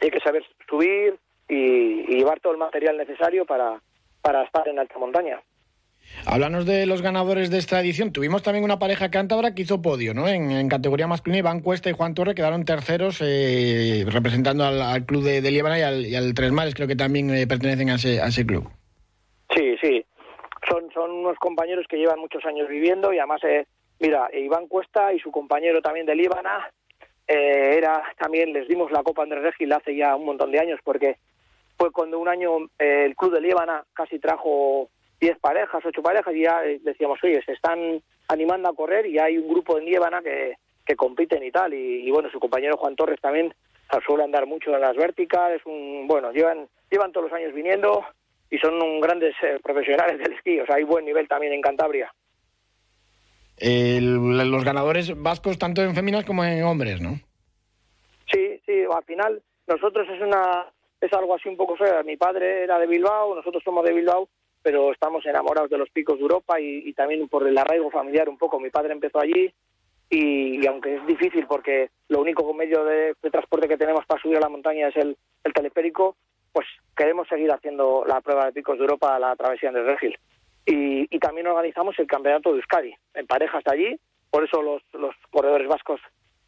hay 0.00 0.10
que 0.10 0.20
saber 0.20 0.44
subir 0.68 1.16
y, 1.48 2.16
llevar 2.16 2.40
todo 2.40 2.52
el 2.52 2.58
material 2.58 2.96
necesario 2.96 3.46
para, 3.46 3.80
para 4.20 4.42
estar 4.42 4.66
en 4.68 4.78
alta 4.78 4.98
montaña. 4.98 5.40
Háblanos 6.26 6.66
de 6.66 6.86
los 6.86 7.02
ganadores 7.02 7.50
de 7.50 7.58
esta 7.58 7.80
edición. 7.80 8.12
Tuvimos 8.12 8.42
también 8.42 8.64
una 8.64 8.78
pareja 8.78 9.10
cántabra 9.10 9.54
que 9.54 9.62
hizo 9.62 9.80
podio, 9.80 10.12
¿no? 10.12 10.28
En, 10.28 10.68
categoría 10.68 11.06
masculina, 11.06 11.38
Iván 11.38 11.60
Cuesta 11.60 11.88
y 11.88 11.94
Juan 11.94 12.14
Torre 12.14 12.34
quedaron 12.34 12.64
terceros 12.64 13.20
eh, 13.22 14.04
representando 14.06 14.64
al, 14.64 15.06
club 15.06 15.24
de, 15.24 15.40
de 15.40 15.50
y 15.50 16.14
al, 16.14 16.34
Tres 16.34 16.52
Mares, 16.52 16.74
creo 16.74 16.86
que 16.86 16.96
también 16.96 17.30
eh, 17.34 17.46
pertenecen 17.46 17.90
a 17.90 17.94
ese, 17.94 18.20
a 18.20 18.26
ese 18.26 18.44
club. 18.44 18.68
Sí, 19.56 19.76
sí. 19.80 20.04
Son, 20.68 20.90
son 20.92 21.10
unos 21.10 21.38
compañeros 21.38 21.86
que 21.88 21.96
llevan 21.96 22.20
muchos 22.20 22.44
años 22.44 22.68
viviendo 22.68 23.12
y 23.12 23.18
además, 23.18 23.42
eh, 23.44 23.66
mira, 23.98 24.28
Iván 24.32 24.68
Cuesta 24.68 25.12
y 25.14 25.20
su 25.20 25.30
compañero 25.30 25.80
también 25.80 26.06
de 26.06 26.14
Líbana, 26.14 26.70
era 27.26 28.02
también, 28.18 28.52
les 28.52 28.66
dimos 28.66 28.90
la 28.90 29.04
Copa 29.04 29.22
Andrés 29.22 29.44
Regil 29.44 29.72
hace 29.72 29.94
ya 29.94 30.16
un 30.16 30.24
montón 30.24 30.50
de 30.50 30.58
años 30.58 30.80
porque 30.82 31.16
fue 31.78 31.92
cuando 31.92 32.18
un 32.18 32.26
año 32.26 32.56
el 32.76 33.14
club 33.14 33.32
de 33.32 33.40
Líbana 33.40 33.84
casi 33.94 34.18
trajo 34.18 34.90
10 35.20 35.38
parejas, 35.38 35.82
8 35.84 36.02
parejas, 36.02 36.34
y 36.34 36.42
ya 36.42 36.64
eh, 36.64 36.80
decíamos, 36.82 37.18
oye, 37.22 37.42
se 37.44 37.52
están 37.52 38.02
animando 38.28 38.68
a 38.68 38.74
correr 38.74 39.06
y 39.06 39.18
hay 39.18 39.36
un 39.38 39.48
grupo 39.48 39.78
en 39.78 39.84
Nievana 39.84 40.22
que, 40.22 40.54
que 40.84 40.96
compiten 40.96 41.42
y 41.42 41.50
tal. 41.50 41.74
Y, 41.74 42.10
bueno, 42.10 42.30
su 42.30 42.40
compañero 42.40 42.76
Juan 42.76 42.96
Torres 42.96 43.20
también 43.20 43.54
suele 44.06 44.24
andar 44.24 44.46
mucho 44.46 44.74
en 44.74 44.80
las 44.80 44.96
verticales. 44.96 45.60
Un, 45.66 46.06
bueno, 46.08 46.32
llevan, 46.32 46.68
llevan 46.90 47.12
todos 47.12 47.30
los 47.30 47.38
años 47.38 47.52
viniendo 47.52 48.04
y 48.50 48.58
son 48.58 48.80
un 48.82 49.00
grandes 49.00 49.34
eh, 49.42 49.58
profesionales 49.62 50.18
del 50.18 50.32
esquí. 50.32 50.58
O 50.60 50.66
sea, 50.66 50.76
hay 50.76 50.84
buen 50.84 51.04
nivel 51.04 51.28
también 51.28 51.52
en 51.52 51.60
Cantabria. 51.60 52.12
los 53.60 54.64
ganadores 54.64 55.20
vascos, 55.20 55.58
tanto 55.58 55.82
en 55.82 55.94
féminas 55.94 56.24
como 56.24 56.44
en 56.44 56.62
hombres, 56.64 57.00
¿no? 57.00 57.20
Sí, 58.32 58.60
sí, 58.64 58.84
al 58.90 59.04
final 59.04 59.42
nosotros 59.66 60.08
es 60.08 60.20
una 60.22 60.66
es 61.00 61.12
algo 61.12 61.34
así 61.34 61.48
un 61.48 61.56
poco 61.56 61.76
feo. 61.76 62.04
Mi 62.04 62.16
padre 62.16 62.64
era 62.64 62.78
de 62.78 62.86
Bilbao, 62.86 63.34
nosotros 63.34 63.62
somos 63.64 63.84
de 63.84 63.92
Bilbao 63.92 64.28
pero 64.62 64.92
estamos 64.92 65.24
enamorados 65.24 65.70
de 65.70 65.78
los 65.78 65.90
picos 65.90 66.16
de 66.16 66.22
Europa 66.22 66.60
y, 66.60 66.92
también 66.92 67.28
por 67.28 67.46
el 67.46 67.56
arraigo 67.56 67.90
familiar 67.90 68.28
un 68.28 68.38
poco. 68.38 68.60
Mi 68.60 68.70
padre 68.70 68.92
empezó 68.92 69.20
allí 69.20 69.52
y, 70.08 70.66
aunque 70.66 70.96
es 70.96 71.06
difícil 71.06 71.46
porque 71.46 71.90
lo 72.08 72.20
único 72.20 72.52
medio 72.52 72.84
de, 72.84 73.14
transporte 73.30 73.68
que 73.68 73.78
tenemos 73.78 74.04
para 74.06 74.20
subir 74.20 74.36
a 74.36 74.40
la 74.40 74.48
montaña 74.48 74.88
es 74.88 74.96
el, 74.96 75.16
teleférico, 75.54 76.16
pues 76.52 76.66
queremos 76.96 77.26
seguir 77.28 77.50
haciendo 77.50 78.04
la 78.06 78.20
prueba 78.20 78.46
de 78.46 78.52
picos 78.52 78.76
de 78.76 78.84
Europa, 78.84 79.18
la 79.18 79.34
travesía 79.36 79.72
de 79.72 79.82
Regil. 79.82 80.18
Y, 80.66 81.06
y 81.14 81.18
también 81.18 81.46
organizamos 81.46 81.98
el 81.98 82.06
campeonato 82.06 82.50
de 82.50 82.56
Euskadi 82.56 82.94
en 83.14 83.26
parejas 83.26 83.62
allí, 83.66 83.98
por 84.30 84.44
eso 84.44 84.62
los, 84.62 84.82
los 84.92 85.14
corredores 85.30 85.66
vascos 85.66 86.00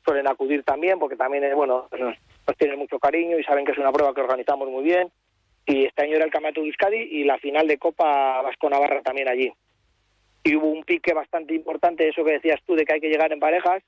suelen 0.05 0.29
acudir 0.29 0.63
también, 0.63 0.99
porque 0.99 1.17
también, 1.17 1.45
bueno, 1.57 1.89
nos, 1.93 2.17
nos 2.47 2.57
tienen 2.57 2.79
mucho 2.79 2.99
cariño 2.99 3.39
y 3.39 3.45
saben 3.45 3.65
que 3.65 3.73
es 3.73 3.79
una 3.79 3.93
prueba 3.93 4.15
que 4.15 4.21
organizamos 4.21 4.69
muy 4.69 4.85
bien 4.85 5.11
y 5.67 5.85
este 5.85 6.03
año 6.03 6.17
era 6.17 6.25
el 6.25 6.31
Campeonato 6.31 6.61
de 6.61 6.69
Euskadi 6.69 6.99
y 6.99 7.25
la 7.25 7.39
final 7.39 7.67
de 7.67 7.79
Copa 7.79 8.43
Vasco 8.43 8.69
Navarra 8.69 9.03
también 9.03 9.29
allí. 9.29 9.53
Y 10.45 10.57
hubo 10.57 10.69
un 10.69 10.83
pique 10.83 11.15
bastante 11.15 11.55
importante, 11.55 12.09
eso 12.09 12.25
que 12.25 12.33
decías 12.33 12.61
tú, 12.67 12.75
de 12.75 12.85
que 12.85 12.95
hay 12.95 13.01
que 13.01 13.09
llegar 13.09 13.33
en 13.33 13.39
parejas, 13.39 13.83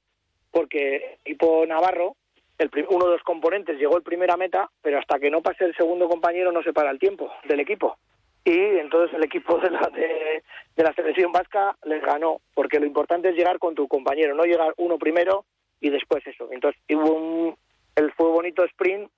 porque 0.51 1.19
equipo 1.25 1.67
Navarro, 1.67 2.15
el, 2.59 2.71
uno 2.89 3.07
de 3.07 3.13
los 3.13 3.23
componentes 3.23 3.77
llegó 3.77 3.97
el 3.97 4.05
primera 4.05 4.37
meta, 4.37 4.71
pero 4.81 4.99
hasta 4.99 5.19
que 5.19 5.31
no 5.31 5.43
pase 5.43 5.65
el 5.65 5.75
segundo 5.75 6.09
compañero 6.09 6.53
no 6.53 6.63
se 6.63 6.73
para 6.73 6.91
el 6.91 7.01
tiempo 7.01 7.33
del 7.49 7.61
equipo. 7.61 7.97
Y 8.45 8.59
entonces 8.79 9.17
el 9.17 9.25
equipo 9.25 9.59
de 9.59 9.71
la, 9.71 9.91
de, 9.93 10.43
la 10.77 10.93
selección 10.93 11.33
vasca 11.33 11.77
les 11.85 12.03
ganó, 12.03 12.41
porque 12.55 12.79
lo 12.79 12.87
importante 12.87 13.31
es 13.31 13.37
llegar 13.37 13.59
con 13.59 13.75
tu 13.75 13.89
compañero, 13.89 14.35
no 14.35 14.45
llegar 14.45 14.75
uno 14.77 14.99
primero 14.99 15.45
y 15.81 15.91
después 15.91 16.25
eso. 16.27 16.49
Entonces 16.53 16.81
hubo 16.91 17.15
un, 17.15 17.57
el 17.97 18.13
fue 18.13 18.29
bonito 18.29 18.65
sprint 18.65 19.11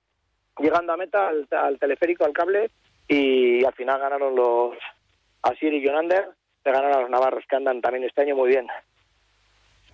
llegando 0.59 0.93
a 0.93 0.97
meta 0.97 1.29
al, 1.29 1.79
teleférico, 1.79 2.25
al 2.25 2.33
cable, 2.33 2.69
y 3.07 3.63
al 3.63 3.73
final 3.73 3.99
ganaron 3.99 4.35
los 4.35 4.75
Asir 5.43 5.73
y 5.73 5.85
Jonander, 5.85 6.29
le 6.65 6.71
ganaron 6.71 6.97
a 6.97 7.01
los 7.01 7.09
navarros, 7.09 7.45
que 7.49 7.55
andan 7.55 7.81
también 7.81 8.03
este 8.03 8.21
año 8.21 8.35
muy 8.35 8.49
bien. 8.49 8.67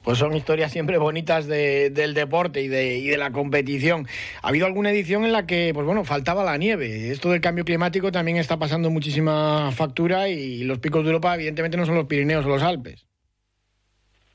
Pues 0.03 0.17
son 0.17 0.35
historias 0.35 0.71
siempre 0.71 0.97
bonitas 0.97 1.47
del 1.47 2.13
deporte 2.13 2.61
y 2.61 2.67
de, 2.67 2.97
y 2.97 3.07
de 3.07 3.17
la 3.17 3.31
competición. 3.31 4.05
¿Ha 4.41 4.49
habido 4.49 4.65
alguna 4.65 4.91
edición 4.91 5.23
en 5.23 5.31
la 5.31 5.47
que, 5.47 5.71
pues 5.73 5.85
bueno, 5.85 6.03
faltaba 6.03 6.43
la 6.43 6.57
nieve? 6.57 7.09
Esto 7.09 7.29
del 7.29 7.39
cambio 7.39 7.63
climático 7.63 8.11
también 8.11 8.35
está 8.35 8.57
pasando 8.57 8.89
muchísima 8.89 9.71
factura 9.71 10.27
y 10.27 10.65
los 10.65 10.79
picos 10.79 11.03
de 11.03 11.11
Europa 11.11 11.35
evidentemente 11.35 11.77
no 11.77 11.85
son 11.85 11.95
los 11.95 12.05
Pirineos 12.05 12.45
o 12.45 12.49
los 12.49 12.63
Alpes. 12.63 13.07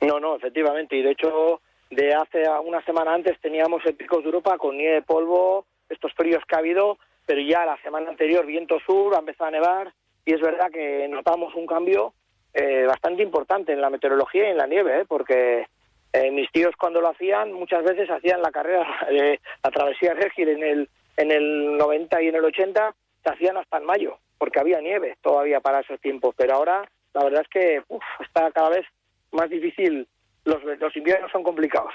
No, 0.01 0.19
no, 0.21 0.37
efectivamente. 0.37 0.97
Y 0.97 1.03
de 1.03 1.11
hecho, 1.11 1.61
de 1.91 2.15
hace 2.15 2.45
una 2.65 2.83
semana 2.85 3.15
antes 3.15 3.39
teníamos 3.41 3.85
el 3.85 3.95
Picos 3.95 4.21
de 4.21 4.27
Europa 4.27 4.57
con 4.57 4.77
nieve, 4.77 5.03
polvo, 5.03 5.67
estos 5.89 6.13
fríos 6.15 6.43
que 6.47 6.55
ha 6.55 6.59
habido, 6.59 6.99
pero 7.27 7.41
ya 7.41 7.65
la 7.65 7.81
semana 7.83 8.11
anterior 8.11 8.47
viento 8.47 8.79
sur, 8.81 9.15
ha 9.15 9.19
empezado 9.19 9.49
a 9.49 9.53
nevar 9.53 9.93
y 10.25 10.35
es 10.35 10.41
verdad 10.41 10.71
que 10.71 11.09
notamos 11.09 11.55
un 11.55 11.67
cambio 11.67 12.15
eh, 12.55 12.85
bastante 12.87 13.23
importante 13.23 13.73
en 13.73 13.81
la 13.81 13.91
meteorología 13.91 14.49
y 14.49 14.51
en 14.51 14.57
la 14.57 14.67
nieve, 14.67 15.01
¿eh? 15.01 15.05
porque 15.07 15.67
eh, 16.13 16.31
mis 16.31 16.51
tíos 16.51 16.75
cuando 16.77 17.01
lo 17.01 17.09
hacían 17.09 17.53
muchas 17.53 17.85
veces 17.85 18.11
hacían 18.11 18.43
la 18.43 18.51
carrera 18.51 18.87
de 19.09 19.41
la 19.63 19.71
travesía 19.71 20.15
Regil 20.15 20.49
en 20.49 20.63
el 20.63 20.89
en 21.19 21.33
el 21.33 21.77
90 21.77 22.23
y 22.23 22.29
en 22.29 22.37
el 22.37 22.45
80 22.45 22.95
se 23.25 23.31
hacían 23.31 23.57
hasta 23.57 23.79
en 23.79 23.85
mayo, 23.85 24.19
porque 24.39 24.61
había 24.61 24.81
nieve 24.81 25.17
todavía 25.21 25.61
para 25.61 25.81
esos 25.81 26.01
tiempos, 26.01 26.35
pero 26.37 26.55
ahora 26.55 26.89
la 27.13 27.25
verdad 27.25 27.43
es 27.43 27.49
que 27.49 27.83
está 28.21 28.51
cada 28.53 28.71
vez 28.71 28.87
más 29.33 29.51
difícil, 29.51 30.07
los, 30.45 30.63
los 30.63 30.97
inviernos 30.97 31.31
son 31.33 31.43
complicados. 31.43 31.93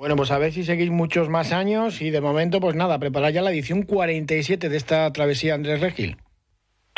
Bueno, 0.00 0.16
pues 0.16 0.30
a 0.30 0.38
ver 0.38 0.50
si 0.50 0.64
seguís 0.64 0.90
muchos 0.90 1.28
más 1.28 1.52
años 1.52 2.00
y 2.00 2.08
de 2.08 2.22
momento, 2.22 2.58
pues 2.58 2.74
nada, 2.74 2.98
preparar 2.98 3.32
ya 3.32 3.42
la 3.42 3.50
edición 3.50 3.82
47 3.82 4.70
de 4.70 4.76
esta 4.78 5.12
travesía 5.12 5.52
Andrés 5.52 5.82
Regil. 5.82 6.16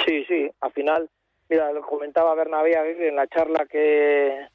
Sí, 0.07 0.25
sí, 0.29 0.49
al 0.61 0.71
final, 0.71 1.11
mira, 1.49 1.73
lo 1.73 1.83
comentaba 1.83 2.33
Bernabé 2.37 3.09
en 3.09 3.17
la 3.17 3.27
charla 3.27 3.67
que 3.69 4.47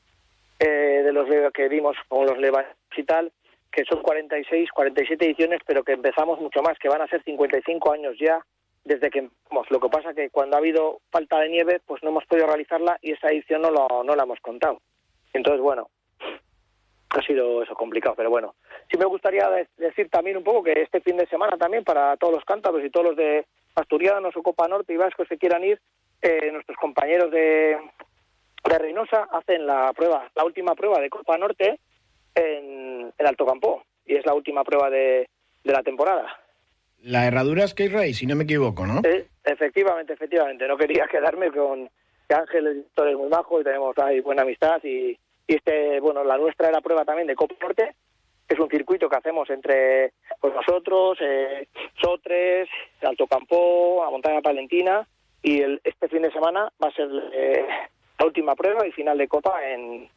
eh, 0.60 0.66
de 0.66 1.12
los 1.12 1.28
que 1.54 1.68
dimos 1.68 1.98
con 2.08 2.26
los 2.26 2.38
Levanos 2.38 2.72
y 2.96 3.04
tal, 3.04 3.34
que 3.70 3.84
son 3.84 4.02
46, 4.02 4.72
47 4.72 5.26
ediciones, 5.26 5.60
pero 5.68 5.84
que 5.84 5.92
empezamos 5.92 6.40
mucho 6.40 6.62
más, 6.62 6.80
que 6.80 6.88
van 6.88 7.02
a 7.02 7.08
ser 7.08 7.22
55 7.24 7.92
años 7.92 8.16
ya 8.18 8.40
desde 8.86 9.10
que 9.10 9.20
empezamos. 9.20 9.70
Lo 9.72 9.82
que 9.82 9.90
pasa 9.90 10.14
que 10.14 10.30
cuando 10.30 10.56
ha 10.56 10.60
habido 10.60 11.02
falta 11.12 11.38
de 11.42 11.50
nieve, 11.50 11.82
pues 11.86 12.02
no 12.02 12.12
hemos 12.12 12.26
podido 12.26 12.48
realizarla 12.48 12.98
y 13.02 13.12
esa 13.12 13.28
edición 13.28 13.64
no, 13.64 13.72
lo, 13.72 14.06
no 14.06 14.16
la 14.16 14.24
hemos 14.24 14.40
contado. 14.40 14.80
Entonces, 15.34 15.62
bueno, 15.62 15.90
ha 17.18 17.24
sido 17.24 17.64
eso 17.64 17.74
complicado, 17.76 18.16
pero 18.16 18.30
bueno. 18.30 18.56
Sí 18.92 18.98
me 18.98 19.06
gustaría 19.06 19.50
decir 19.78 20.10
también 20.10 20.38
un 20.38 20.44
poco 20.44 20.64
que 20.64 20.74
este 20.74 21.02
fin 21.02 21.18
de 21.18 21.28
semana 21.28 21.58
también 21.58 21.84
para 21.84 22.16
todos 22.18 22.34
los 22.34 22.46
cántabros 22.46 22.84
y 22.84 22.90
todos 22.90 23.08
los 23.08 23.16
de 23.16 23.46
Asturianos 23.76 24.36
o 24.36 24.44
Copa 24.44 24.68
Norte 24.68 24.94
y 24.94 24.98
Vascos 24.98 25.28
que 25.28 25.38
quieran 25.38 25.64
ir, 25.64 25.80
eh, 26.22 26.50
nuestros 26.52 26.78
compañeros 26.78 27.32
de, 27.32 27.78
de 28.70 28.78
Reynosa 28.78 29.28
hacen 29.32 29.66
la 29.68 29.94
prueba, 29.94 30.30
la 30.36 30.46
última 30.46 30.76
prueba 30.76 31.00
de 31.00 31.10
Copa 31.10 31.38
Norte 31.38 31.80
en, 32.34 33.14
en 33.18 33.28
Alto 33.28 33.46
Campo 33.46 33.84
y 34.06 34.16
es 34.16 34.26
la 34.26 34.34
última 34.34 34.64
prueba 34.64 34.90
de, 34.90 35.30
de 35.64 35.74
la 35.74 35.84
temporada. 35.84 36.40
La 37.04 37.28
herradura 37.28 37.68
Skate 37.68 37.92
Race, 37.92 38.14
si 38.14 38.26
no 38.26 38.36
me 38.36 38.46
equivoco, 38.46 38.86
¿no? 38.88 39.02
Sí, 39.02 39.24
efectivamente, 39.44 40.14
efectivamente. 40.14 40.68
No 40.68 40.78
quería 40.78 41.08
quedarme 41.12 41.52
con 41.52 41.90
que 42.28 42.36
Ángel 42.36 42.86
es 42.96 43.16
muy 43.16 43.30
bajo 43.30 43.62
y 43.62 43.64
tenemos 43.64 43.98
ahí 44.00 44.20
buena 44.20 44.42
amistad 44.42 44.84
y, 44.84 45.18
y 45.48 45.56
este, 45.56 46.00
bueno, 46.02 46.24
la 46.24 46.38
nuestra 46.38 46.68
era 46.68 46.82
prueba 46.82 47.06
también 47.06 47.28
de 47.28 47.36
Copa 47.36 47.56
Norte, 47.62 47.96
que 48.48 48.54
es 48.54 48.60
un 48.60 48.70
circuito 48.70 49.10
que 49.10 49.16
hacemos 49.16 49.50
entre 49.50 50.14
pues 50.40 50.54
nosotros, 50.54 51.18
eh, 51.22 51.68
Sotres, 52.02 52.70
Alto 53.02 53.28
Campo, 53.28 54.04
a 54.04 54.12
Montaña 54.12 54.42
Palentina, 54.42 55.08
y 55.42 55.62
el, 55.62 55.82
este 55.84 56.10
fin 56.10 56.22
de 56.22 56.32
semana 56.32 56.72
va 56.84 56.90
a 56.90 56.92
ser 56.92 57.10
eh, 57.34 57.66
la 58.20 58.26
última 58.26 58.56
prueba 58.56 58.86
y 58.86 58.92
final 58.92 59.18
de 59.18 59.28
Copa 59.28 59.66
en, 59.66 60.10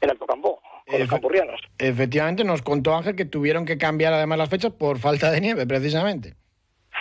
en 0.00 0.10
Alto 0.10 0.26
Campo, 0.26 0.60
con 0.86 0.98
los 0.98 1.08
campurrianos. 1.08 1.60
Efectivamente, 1.78 2.42
nos 2.44 2.62
contó 2.62 2.94
Ángel 2.94 3.14
que 3.14 3.24
tuvieron 3.24 3.64
que 3.64 3.78
cambiar 3.78 4.12
además 4.12 4.38
las 4.38 4.50
fechas 4.50 4.72
por 4.72 4.98
falta 4.98 5.30
de 5.30 5.40
nieve, 5.40 5.66
precisamente. 5.66 6.34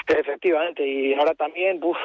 Efectivamente, 0.08 0.86
y 0.86 1.14
ahora 1.14 1.34
también, 1.34 1.80
uf, 1.84 1.98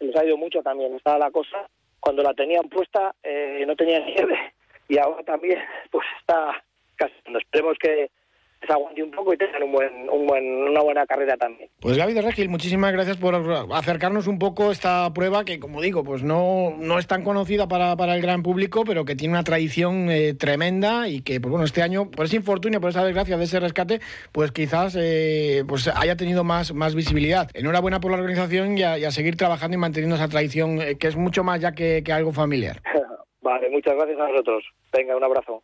les 0.00 0.16
ha 0.16 0.24
ido 0.24 0.36
mucho 0.36 0.62
también, 0.62 0.94
estaba 0.94 1.18
la 1.18 1.30
cosa, 1.30 1.68
cuando 2.00 2.22
la 2.22 2.34
tenían 2.34 2.68
puesta 2.68 3.14
eh, 3.22 3.64
no 3.66 3.76
tenía 3.76 4.00
nieve 4.00 4.53
y 4.88 4.98
ahora 4.98 5.22
también 5.24 5.58
pues 5.90 6.06
está 6.20 6.62
casi 6.96 7.14
esperemos 7.38 7.76
que 7.78 8.10
se 8.66 8.72
aguante 8.72 9.02
un 9.02 9.10
poco 9.10 9.32
y 9.32 9.36
tengan 9.36 9.62
un 9.62 9.72
buen, 9.72 10.08
un 10.08 10.26
buen, 10.26 10.44
una 10.44 10.80
buena 10.80 11.06
carrera 11.06 11.36
también. 11.36 11.68
Pues 11.80 11.96
Gaby 11.96 12.14
de 12.14 12.22
Regil, 12.22 12.48
muchísimas 12.48 12.92
gracias 12.92 13.16
por 13.16 13.34
acercarnos 13.72 14.26
un 14.26 14.38
poco 14.38 14.70
esta 14.70 15.12
prueba 15.12 15.44
que, 15.44 15.58
como 15.58 15.80
digo, 15.80 16.04
pues 16.04 16.22
no, 16.22 16.74
no 16.78 16.98
es 16.98 17.06
tan 17.06 17.22
conocida 17.22 17.68
para, 17.68 17.96
para 17.96 18.14
el 18.14 18.22
gran 18.22 18.42
público, 18.42 18.84
pero 18.84 19.04
que 19.04 19.16
tiene 19.16 19.34
una 19.34 19.44
tradición 19.44 20.10
eh, 20.10 20.34
tremenda 20.34 21.08
y 21.08 21.20
que, 21.20 21.40
pues 21.40 21.50
bueno, 21.50 21.64
este 21.64 21.82
año, 21.82 22.10
por 22.10 22.26
ese 22.26 22.36
infortunio, 22.36 22.80
por 22.80 22.90
esa 22.90 23.04
desgracia 23.04 23.36
de 23.36 23.44
ese 23.44 23.60
rescate, 23.60 24.00
pues 24.32 24.52
quizás 24.52 24.96
eh, 24.98 25.64
pues 25.66 25.88
haya 25.88 26.16
tenido 26.16 26.44
más, 26.44 26.72
más 26.72 26.94
visibilidad. 26.94 27.50
Enhorabuena 27.54 28.00
por 28.00 28.12
la 28.12 28.18
organización 28.18 28.78
y 28.78 28.82
a, 28.82 29.10
seguir 29.10 29.36
trabajando 29.36 29.76
y 29.76 29.78
manteniendo 29.78 30.16
esa 30.16 30.28
tradición 30.28 30.80
eh, 30.80 30.96
que 30.96 31.06
es 31.06 31.16
mucho 31.16 31.44
más 31.44 31.60
ya 31.60 31.72
que, 31.72 32.02
que 32.04 32.12
algo 32.12 32.32
familiar. 32.32 32.80
Vale, 33.44 33.68
muchas 33.68 33.94
gracias 33.94 34.18
a 34.18 34.28
nosotros. 34.28 34.64
Venga, 34.90 35.14
un 35.14 35.22
abrazo. 35.22 35.62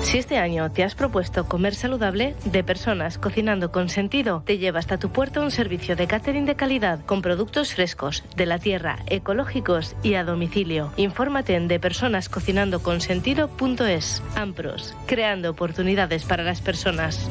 Si 0.00 0.16
este 0.18 0.38
año 0.38 0.72
te 0.72 0.82
has 0.84 0.94
propuesto 0.94 1.46
comer 1.46 1.74
saludable, 1.74 2.34
de 2.44 2.64
personas 2.64 3.18
cocinando 3.18 3.70
con 3.72 3.90
sentido, 3.90 4.42
te 4.44 4.58
lleva 4.58 4.78
hasta 4.78 4.98
tu 4.98 5.10
puerta 5.10 5.40
un 5.40 5.50
servicio 5.50 5.96
de 5.96 6.06
catering 6.06 6.46
de 6.46 6.54
calidad 6.54 7.04
con 7.04 7.22
productos 7.22 7.74
frescos, 7.74 8.24
de 8.36 8.46
la 8.46 8.58
tierra, 8.58 9.00
ecológicos 9.06 9.96
y 10.02 10.14
a 10.14 10.24
domicilio. 10.24 10.92
Infórmate 10.96 11.56
en 11.56 11.68
depersonascocinandoconsentido.es. 11.68 14.22
Ampros, 14.34 14.96
creando 15.06 15.50
oportunidades 15.50 16.24
para 16.24 16.42
las 16.42 16.62
personas. 16.62 17.28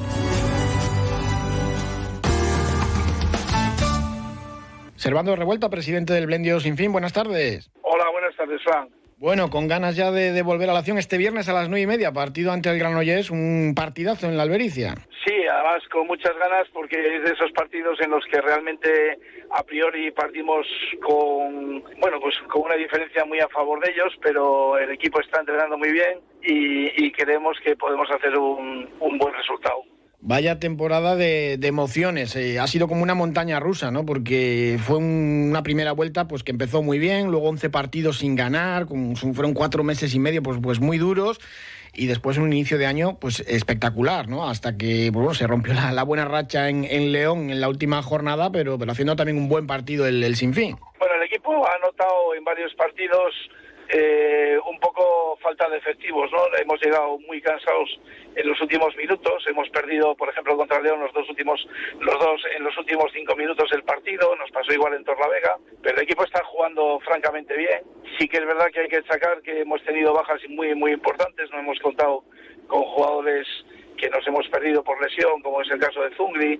Servando 5.02 5.36
Revuelta, 5.36 5.68
presidente 5.72 6.14
del 6.14 6.28
Blendio 6.28 6.60
Sin 6.60 6.78
Fin, 6.78 6.92
buenas 6.92 7.12
tardes. 7.12 7.72
Hola, 7.82 8.06
buenas 8.12 8.36
tardes, 8.36 8.62
Frank. 8.64 8.92
Bueno, 9.18 9.50
con 9.50 9.68
ganas 9.68 9.96
ya 9.96 10.12
de, 10.12 10.40
volver 10.44 10.70
a 10.70 10.74
la 10.74 10.80
acción 10.80 11.00
este 11.00 11.18
viernes 11.18 11.50
a 11.50 11.54
las 11.54 11.70
nueve 11.70 11.82
y 11.82 11.88
media, 11.88 12.12
partido 12.12 12.52
ante 12.52 12.70
el 12.70 12.78
Granollers, 12.78 13.32
un 13.32 13.74
partidazo 13.76 14.28
en 14.28 14.38
la 14.38 14.44
Albericia. 14.44 14.94
Sí, 15.26 15.34
además 15.52 15.82
con 15.92 16.06
muchas 16.06 16.38
ganas 16.38 16.68
porque 16.72 16.98
es 17.16 17.24
de 17.24 17.34
esos 17.34 17.52
partidos 17.54 18.00
en 18.00 18.12
los 18.12 18.24
que 18.28 18.42
realmente 18.42 19.18
a 19.50 19.64
priori 19.64 20.12
partimos 20.12 20.68
con, 21.02 21.84
bueno, 22.00 22.20
pues 22.22 22.36
con 22.48 22.62
una 22.66 22.76
diferencia 22.76 23.26
muy 23.26 23.40
a 23.40 23.48
favor 23.48 23.84
de 23.84 23.92
ellos, 23.94 24.14
pero 24.22 24.78
el 24.78 24.92
equipo 24.92 25.20
está 25.20 25.40
entrenando 25.40 25.80
muy 25.80 25.92
bien 25.92 26.20
y, 26.44 27.12
creemos 27.14 27.58
que 27.64 27.76
podemos 27.76 28.08
hacer 28.12 28.38
un 28.38 29.18
buen 29.18 29.34
resultado. 29.34 29.82
Vaya 30.24 30.60
temporada 30.60 31.16
de, 31.16 31.54
emociones. 31.64 32.36
Eh, 32.36 32.60
ha 32.60 32.68
sido 32.68 32.88
como 32.88 33.02
una 33.02 33.16
montaña 33.16 33.60
rusa, 33.60 33.90
¿no? 33.90 34.06
Porque 34.06 34.78
fue 34.80 34.98
una 34.98 35.64
primera 35.64 35.94
vuelta 35.94 36.28
pues 36.28 36.44
que 36.44 36.52
empezó 36.52 36.84
muy 36.84 37.00
bien, 37.00 37.32
luego 37.32 37.50
11 37.50 37.72
partidos 37.72 38.20
sin 38.20 38.36
ganar, 38.36 38.86
fueron 39.34 39.56
cuatro 39.56 39.84
meses 39.84 40.14
y 40.14 40.20
medio 40.20 40.44
pues, 40.44 40.60
pues 40.62 40.80
muy 40.80 41.00
duros 41.00 41.40
y 41.94 42.06
después 42.06 42.38
un 42.38 42.54
inicio 42.54 42.78
de 42.78 42.86
año 42.86 43.18
pues 43.20 43.40
espectacular, 43.42 44.30
¿no? 44.30 44.48
Hasta 44.48 44.78
que 44.78 45.10
bueno, 45.10 45.34
se 45.34 45.48
rompió 45.48 45.74
la, 45.74 46.04
buena 46.04 46.26
racha 46.26 46.70
en, 46.70 47.12
León 47.12 47.50
en 47.50 47.60
la 47.60 47.68
última 47.68 48.04
jornada, 48.04 48.52
pero, 48.52 48.78
pero 48.78 48.92
haciendo 48.92 49.16
también 49.16 49.40
un 49.40 49.50
buen 49.50 49.66
partido 49.66 50.06
el, 50.06 50.24
el 50.24 50.36
Sinfín. 50.36 50.78
Bueno, 51.00 51.16
el 51.16 51.24
equipo 51.24 51.68
ha 51.68 51.80
notado 51.80 52.36
en 52.38 52.44
varios 52.44 52.74
partidos 52.76 53.34
eh, 53.94 54.58
un 54.66 54.80
poco 54.80 55.38
falta 55.42 55.68
de 55.70 55.78
efectivos, 55.78 56.32
¿no? 56.32 56.40
Hemos 56.58 56.82
llegado 56.82 57.20
muy 57.20 57.42
cansados 57.42 58.00
en 58.36 58.48
los 58.48 58.60
últimos 58.62 58.96
minutos, 58.96 59.46
hemos 59.48 59.70
perdido, 59.70 60.16
por 60.16 60.30
ejemplo, 60.30 60.56
contra 60.56 60.80
León 60.80 61.02
los 61.02 61.14
dos 61.14 61.28
últimos, 61.30 61.68
los 62.00 62.20
dos 62.20 62.42
en 62.56 62.64
los 62.64 62.78
últimos 62.78 63.12
cinco 63.14 63.36
minutos 63.36 63.70
del 63.70 63.84
partido, 63.84 64.34
nos 64.38 64.50
pasó 64.52 64.72
igual 64.72 64.94
en 64.94 65.04
Torlavega, 65.04 65.58
pero 65.82 65.98
el 65.98 66.04
equipo 66.04 66.24
está 66.24 66.42
jugando 66.46 67.00
francamente 67.02 67.56
bien. 67.58 67.82
Sí 68.18 68.30
que 68.30 68.38
es 68.38 68.46
verdad 68.46 68.68
que 68.74 68.82
hay 68.82 68.88
que 68.88 69.02
destacar 69.02 69.42
que 69.42 69.62
hemos 69.62 69.84
tenido 69.84 70.14
bajas 70.14 70.40
muy 70.48 70.74
muy 70.76 70.94
importantes, 70.94 71.52
no 71.52 71.60
hemos 71.60 71.80
contado 71.80 72.24
con 72.68 72.84
jugadores 72.84 73.48
que 73.98 74.10
nos 74.10 74.26
hemos 74.26 74.48
perdido 74.48 74.84
por 74.84 75.02
lesión, 75.02 75.42
como 75.42 75.62
es 75.62 75.70
el 75.70 75.80
caso 75.80 76.02
de 76.02 76.16
Zungri 76.16 76.60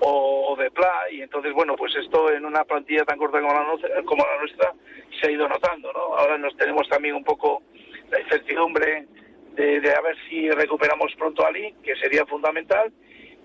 o, 0.00 0.56
de 0.58 0.70
Pla, 0.70 0.92
y 1.10 1.22
entonces, 1.22 1.52
bueno, 1.52 1.74
pues 1.76 1.94
esto 1.96 2.30
en 2.32 2.44
una 2.44 2.64
plantilla 2.64 3.04
tan 3.04 3.18
corta 3.18 3.40
como 3.40 3.52
la, 3.52 4.02
como 4.04 4.24
la 4.24 4.38
nuestra 4.38 4.72
se 5.20 5.28
ha 5.28 5.30
ido 5.30 5.48
notando, 5.48 5.92
¿no? 5.92 6.16
Ahora 6.16 6.38
nos 6.38 6.56
tenemos 6.56 6.88
también 6.88 7.14
un 7.14 7.24
poco 7.24 7.62
la 8.10 8.20
incertidumbre 8.20 9.06
de, 9.54 9.80
de 9.80 9.92
a 9.92 10.00
ver 10.00 10.16
si 10.28 10.50
recuperamos 10.50 11.12
pronto 11.16 11.44
a 11.44 11.48
Ali, 11.48 11.74
que 11.82 11.96
sería 11.96 12.24
fundamental, 12.26 12.92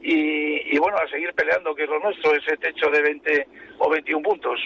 y, 0.03 0.77
bueno, 0.79 0.97
a 0.97 1.09
seguir 1.09 1.33
peleando, 1.33 1.73
que 1.73 1.83
es 1.83 1.89
lo 1.89 1.99
nuestro, 1.99 2.35
ese 2.35 2.57
techo 2.57 2.89
de 2.89 3.01
20 3.01 3.47
o 3.79 3.89
21 3.89 4.21
puntos. 4.21 4.59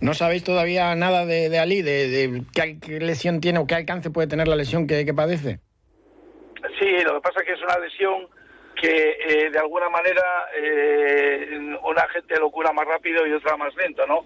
¿No 0.00 0.12
sabéis 0.12 0.44
todavía 0.44 0.94
nada 0.94 1.24
de, 1.24 1.58
Ali, 1.58 1.80
de, 1.80 2.42
qué, 2.54 3.00
lesión 3.00 3.40
tiene 3.40 3.58
o 3.58 3.66
qué 3.66 3.74
alcance 3.74 4.10
puede 4.10 4.28
tener 4.28 4.48
la 4.48 4.56
lesión 4.56 4.86
que, 4.86 5.06
que 5.06 5.14
padece? 5.14 5.60
Sí, 6.78 6.90
lo 7.04 7.14
que 7.14 7.20
pasa 7.20 7.40
es 7.40 7.46
que 7.46 7.52
es 7.52 7.62
una 7.62 7.78
lesión 7.78 8.28
que 8.76 9.16
eh, 9.26 9.50
de 9.50 9.58
alguna 9.58 9.88
manera 9.88 10.22
eh, 10.54 11.76
una 11.82 12.06
gente 12.08 12.38
lo 12.38 12.50
cura 12.50 12.72
más 12.72 12.86
rápido 12.86 13.26
y 13.26 13.32
otra 13.32 13.56
más 13.56 13.74
lento, 13.74 14.06
¿no? 14.06 14.24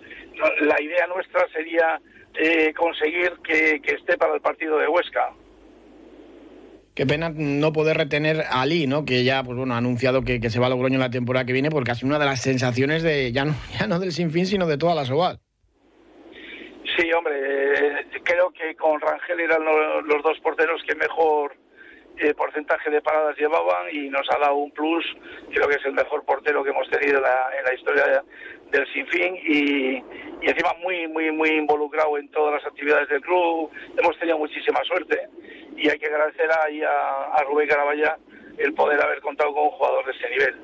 La 0.61 0.81
idea 0.83 1.07
nuestra 1.07 1.47
sería 1.53 2.01
eh, 2.35 2.73
conseguir 2.75 3.33
que, 3.45 3.81
esté 3.85 4.17
para 4.17 4.35
el 4.35 4.41
partido 4.41 4.79
de 4.79 4.89
Huesca. 4.89 5.33
Qué 6.95 7.07
pena 7.07 7.31
no 7.35 7.73
poder 7.73 7.97
retener 7.97 8.41
a 8.41 8.63
Ali, 8.63 8.87
¿no? 8.87 9.05
Que 9.05 9.25
ya, 9.25 9.43
pues 9.43 9.57
bueno, 9.57 9.75
ha 9.75 9.79
anunciado 9.79 10.23
que, 10.23 10.41
se 10.51 10.61
va 10.61 10.67
a 10.67 10.71
Logroño 10.71 10.99
la 10.99 11.11
temporada 11.11 11.47
que 11.47 11.53
viene, 11.53 11.71
porque 11.71 11.93
ha 11.93 11.95
sido 11.95 12.09
una 12.09 12.19
de 12.19 12.27
las 12.27 12.43
sensaciones 12.43 13.03
de 13.03 13.33
ya 13.33 13.45
no, 13.45 13.55
ya 13.79 13.87
no 13.87 13.99
del 14.01 14.13
Sinfín, 14.13 14.47
sino 14.47 14.67
de 14.67 14.77
toda 14.77 14.95
la 14.95 15.05
Sobal. 15.05 15.39
Sí, 16.97 17.11
hombre, 17.13 18.05
creo 18.25 18.51
que 18.51 18.75
con 18.75 19.01
Rangel 19.01 19.41
eran 19.41 19.63
los 19.65 20.23
dos 20.23 20.39
porteros 20.41 20.83
que 20.87 20.95
mejor 20.97 21.55
porcentaje 22.37 22.91
de 22.91 23.01
paradas 23.01 23.37
llevaban 23.37 23.89
y 23.93 24.09
nos 24.09 24.27
ha 24.31 24.39
dado 24.39 24.57
un 24.57 24.71
plus, 24.71 25.05
creo 25.53 25.69
que 25.69 25.77
es 25.77 25.85
el 25.85 25.93
mejor 25.93 26.25
portero 26.25 26.63
que 26.63 26.71
hemos 26.71 26.89
tenido 26.91 27.19
en 27.19 27.65
la, 27.65 27.75
historia 27.75 28.23
del 28.71 28.87
Sinfín 28.93 29.37
y, 29.37 29.97
y 30.43 30.49
encima 30.49 30.75
muy, 30.83 31.09
muy, 31.09 31.31
muy 31.33 31.51
involucrado 31.51 32.19
en 32.19 32.29
todas 32.31 32.55
las 32.55 32.67
actividades 32.67 33.09
del 33.09 33.21
club, 33.21 33.71
hemos 33.97 34.19
tenido 34.19 34.39
muchísima 34.39 34.81
suerte 34.85 35.29
y 35.77 35.89
hay 35.89 35.99
que 35.99 36.07
agradecer 36.07 36.49
ahí 36.65 36.83
a, 36.83 37.43
Rubén 37.45 37.69
Caraballa 37.69 38.19
el 38.59 38.75
poder 38.75 39.03
haber 39.03 39.21
contado 39.21 39.53
con 39.55 39.65
un 39.65 39.71
jugador 39.71 40.05
de 40.05 40.13
ese 40.13 40.31
nivel. 40.31 40.55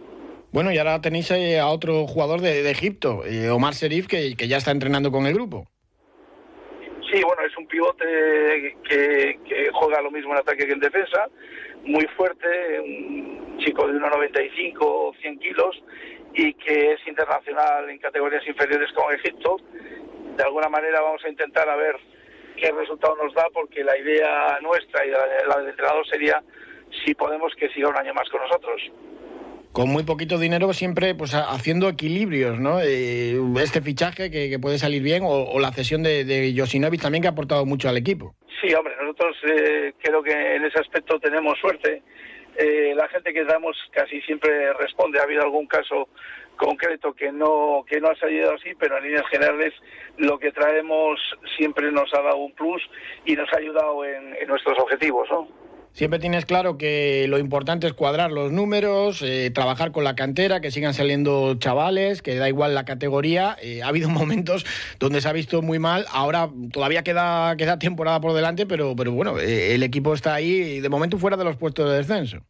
Bueno, 0.52 0.72
y 0.72 0.78
ahora 0.78 1.00
tenéis 1.00 1.30
eh, 1.30 1.58
a 1.58 1.68
otro 1.68 2.06
jugador 2.06 2.40
de, 2.40 2.70
Egipto, 2.70 3.24
eh, 3.26 3.50
Omar 3.50 3.74
Serif, 3.74 4.06
que 4.06 4.34
ya 4.36 4.58
está 4.58 4.70
entrenando 4.70 5.10
con 5.10 5.26
el 5.26 5.34
grupo. 5.34 5.66
Sí, 7.16 7.22
bueno, 7.24 7.40
es 7.46 7.56
un 7.56 7.66
pivote 7.66 8.76
que, 8.86 9.70
juega 9.72 10.02
lo 10.02 10.10
mismo 10.10 10.34
en 10.34 10.40
ataque 10.40 10.66
que 10.66 10.74
en 10.74 10.80
defensa, 10.80 11.30
muy 11.84 12.06
fuerte, 12.08 12.78
un 12.78 13.56
chico 13.56 13.86
de 13.86 13.94
1,95 13.94 14.76
o 14.80 15.14
100 15.18 15.38
kilos 15.38 15.82
y 16.34 16.52
que 16.52 16.92
es 16.92 17.08
internacional 17.08 17.88
en 17.88 17.96
categorías 18.00 18.46
inferiores 18.46 18.92
con 18.92 19.14
Egipto. 19.14 19.56
De 20.36 20.42
alguna 20.42 20.68
manera 20.68 21.00
vamos 21.00 21.24
a 21.24 21.30
intentar 21.30 21.66
a 21.70 21.76
ver 21.76 21.96
qué 22.54 22.70
resultado 22.72 23.16
nos 23.16 23.32
da 23.32 23.46
porque 23.50 23.82
la 23.82 23.96
idea 23.96 24.58
nuestra 24.60 25.06
y 25.06 25.10
la 25.10 25.56
del 25.56 25.70
entrenador 25.70 26.06
sería 26.06 26.42
si 27.06 27.14
podemos 27.14 27.54
que 27.54 27.70
siga 27.70 27.88
un 27.88 27.96
año 27.96 28.12
más 28.12 28.28
con 28.28 28.42
nosotros 28.42 28.92
con 29.76 29.90
muy 29.90 30.04
poquito 30.04 30.38
dinero 30.38 30.72
siempre 30.72 31.14
pues 31.14 31.34
haciendo 31.34 31.90
equilibrios, 31.90 32.58
¿no? 32.58 32.80
Eh, 32.80 33.36
este 33.60 33.82
fichaje 33.82 34.30
que, 34.30 34.58
puede 34.58 34.78
salir 34.78 35.02
bien 35.02 35.22
o, 35.22 35.60
la 35.60 35.70
cesión 35.70 36.02
de, 36.02 36.24
de 36.24 36.98
también 36.98 37.20
que 37.20 37.28
ha 37.28 37.32
aportado 37.32 37.66
mucho 37.66 37.90
al 37.90 37.98
equipo. 37.98 38.34
Sí, 38.58 38.72
hombre, 38.72 38.94
nosotros 38.98 39.36
eh, 39.46 39.92
creo 40.02 40.22
que 40.22 40.32
en 40.32 40.64
ese 40.64 40.80
aspecto 40.80 41.20
tenemos 41.20 41.58
suerte. 41.58 42.02
Eh, 42.56 42.94
la 42.96 43.06
gente 43.08 43.34
que 43.34 43.44
damos 43.44 43.76
casi 43.90 44.22
siempre 44.22 44.72
responde. 44.72 45.20
Ha 45.20 45.24
habido 45.24 45.42
algún 45.42 45.66
caso 45.66 46.08
concreto 46.56 47.12
que 47.12 47.30
no 47.30 47.84
que 47.86 48.00
no 48.00 48.08
ha 48.08 48.16
salido 48.16 48.54
así, 48.54 48.70
pero 48.78 48.96
en 48.96 49.04
líneas 49.04 49.28
generales 49.30 49.74
lo 50.16 50.38
que 50.38 50.52
traemos 50.52 51.20
siempre 51.58 51.92
nos 51.92 52.14
ha 52.14 52.22
dado 52.22 52.38
un 52.38 52.54
plus 52.54 52.82
y 53.26 53.36
nos 53.36 53.52
ha 53.52 53.58
ayudado 53.58 54.06
en 54.06 54.48
nuestros 54.48 54.78
objetivos, 54.78 55.28
¿no? 55.30 55.65
Siempre 55.96 56.18
tienes 56.18 56.44
claro 56.44 56.76
que 56.76 57.24
lo 57.26 57.38
importante 57.38 57.86
es 57.86 57.94
cuadrar 57.94 58.30
los 58.30 58.52
números, 58.52 59.22
eh, 59.22 59.50
trabajar 59.50 59.92
con 59.92 60.04
la 60.04 60.14
cantera, 60.14 60.60
que 60.60 60.70
sigan 60.70 60.92
saliendo 60.92 61.54
chavales, 61.58 62.20
que 62.20 62.34
da 62.34 62.50
igual 62.50 62.74
la 62.74 62.84
categoría. 62.84 63.56
Eh, 63.62 63.82
ha 63.82 63.88
habido 63.88 64.10
momentos 64.10 64.66
donde 65.00 65.22
se 65.22 65.28
ha 65.30 65.32
visto 65.32 65.62
muy 65.62 65.78
mal. 65.78 66.04
Ahora 66.12 66.50
todavía 66.70 67.02
queda, 67.02 67.56
queda 67.56 67.78
temporada 67.78 68.20
por 68.20 68.34
delante, 68.34 68.66
pero, 68.66 68.92
pero 68.94 69.12
bueno, 69.12 69.38
eh, 69.38 69.74
el 69.74 69.82
equipo 69.82 70.12
está 70.12 70.34
ahí 70.34 70.80
de 70.80 70.88
momento 70.90 71.16
fuera 71.16 71.38
de 71.38 71.44
los 71.44 71.56
puestos 71.56 71.88
de 71.88 71.96
descenso. 71.96 72.44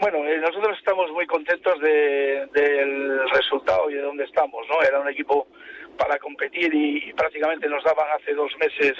Bueno, 0.00 0.18
nosotros 0.40 0.76
estamos 0.76 1.08
muy 1.12 1.26
contentos 1.28 1.80
del 1.80 3.30
resultado 3.30 3.88
y 3.90 3.94
de 3.94 4.02
dónde 4.02 4.24
estamos, 4.24 4.66
¿no? 4.68 4.82
Era 4.82 4.98
un 4.98 5.08
equipo 5.08 5.46
para 5.96 6.18
competir 6.18 6.74
y 6.74 7.12
prácticamente 7.12 7.68
nos 7.68 7.84
daban 7.84 8.08
hace 8.20 8.34
dos 8.34 8.50
meses 8.58 8.94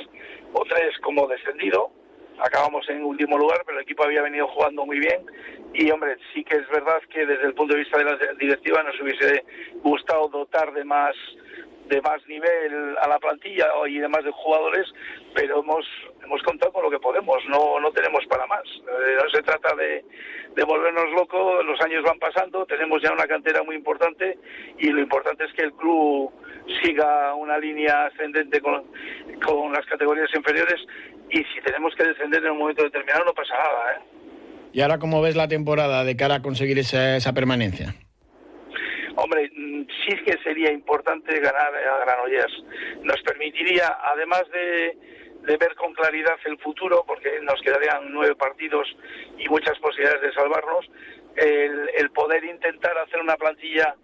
o 0.53 0.63
tres 0.69 0.97
como 1.03 1.27
descendido 1.27 1.91
acabamos 2.41 2.89
en 2.89 3.05
último 3.05 3.37
lugar, 3.39 3.63
pero 3.65 3.79
el 3.79 3.85
equipo 3.85 4.05
había 4.05 4.23
venido 4.23 4.47
jugando 4.49 4.87
muy 4.87 4.99
bien. 4.99 5.25
Y 5.75 5.91
hombre, 5.91 6.17
sí 6.33 6.45
que 6.45 6.57
es 6.57 6.69
verdad 6.69 7.01
que 7.11 7.27
desde 7.27 7.47
el 7.47 7.55
punto 7.55 7.75
de 7.75 7.81
vista 7.81 7.99
de 7.99 8.05
la 8.05 8.17
directiva 8.39 8.83
nos 8.83 9.01
hubiese 9.01 9.45
gustado 9.83 10.29
dotar 10.29 10.73
de 10.73 10.85
más 10.85 11.15
de 11.89 12.01
más 12.03 12.27
nivel 12.29 12.97
a 13.01 13.09
la 13.09 13.19
plantilla 13.19 13.67
y 13.89 13.99
de 13.99 14.09
más 14.09 14.25
de 14.25 14.31
jugadores, 14.31 14.87
pero 15.35 15.61
hemos 15.61 15.87
hemos 16.23 16.43
contado 16.43 16.73
con 16.73 16.83
lo 16.83 16.91
que 16.91 16.99
podemos, 16.99 17.39
no 17.49 17.81
no 17.81 17.91
tenemos 17.93 18.25
para 18.27 18.47
más. 18.47 18.65
Eh, 18.65 19.17
no 19.23 19.31
se 19.31 19.43
trata 19.43 19.75
de, 19.75 20.05
de 20.55 20.65
volvernos 20.65 21.11
locos, 21.13 21.65
los 21.65 21.81
años 21.81 22.03
van 22.05 22.19
pasando, 22.19 22.67
tenemos 22.67 23.01
ya 23.03 23.13
una 23.13 23.27
cantera 23.27 23.63
muy 23.63 23.77
importante 23.77 24.39
y 24.79 24.89
lo 24.91 25.01
importante 25.01 25.45
es 25.45 25.53
que 25.53 25.63
el 25.63 25.73
club 25.73 26.31
siga 26.83 27.35
una 27.35 27.59
línea 27.59 28.07
ascendente 28.07 28.61
con, 28.61 28.85
con 29.45 29.73
las 29.73 29.87
categorías 29.87 30.29
inferiores 30.35 30.81
y 31.31 31.39
si 31.39 31.61
tenemos 31.65 31.95
que 31.95 32.05
descender 32.05 32.45
en 32.45 32.53
un 32.53 32.59
momento 32.59 32.83
determinado 32.83 33.25
no 33.25 33.35
pasa 33.35 33.55
nada. 33.55 33.93
¿eh? 33.95 34.01
¿Y 34.73 34.81
ahora 34.83 34.99
cómo 34.99 35.23
ves 35.23 35.37
la 35.37 35.49
temporada 35.49 36.05
de 36.05 36.17
cara 36.17 36.37
a 36.37 36.43
conseguir 36.43 36.79
esa, 36.79 37.17
esa 37.17 37.33
permanencia? 37.33 37.95
Sí 39.87 40.17
que 40.25 40.39
sería 40.43 40.73
importante 40.73 41.39
ganar 41.41 41.75
a 41.75 41.99
Granollers. 42.05 42.65
Nos 43.03 43.21
permitiría, 43.23 43.99
además 44.03 44.45
de, 44.53 44.97
de 45.43 45.57
ver 45.57 45.75
con 45.75 45.93
claridad 45.95 46.39
el 46.45 46.59
futuro, 46.59 47.05
porque 47.07 47.41
nos 47.43 47.61
quedarían 47.63 48.13
nueve 48.13 48.35
partidos 48.35 48.89
y 49.39 49.49
muchas 49.49 49.79
posibilidades 49.79 50.23
de 50.23 50.33
salvarnos, 50.33 50.91
el, 51.37 51.91
el 51.97 52.11
poder 52.11 52.45
intentar 52.45 52.97
hacer 52.99 53.21
una 53.21 53.37
plantilla 53.37 53.95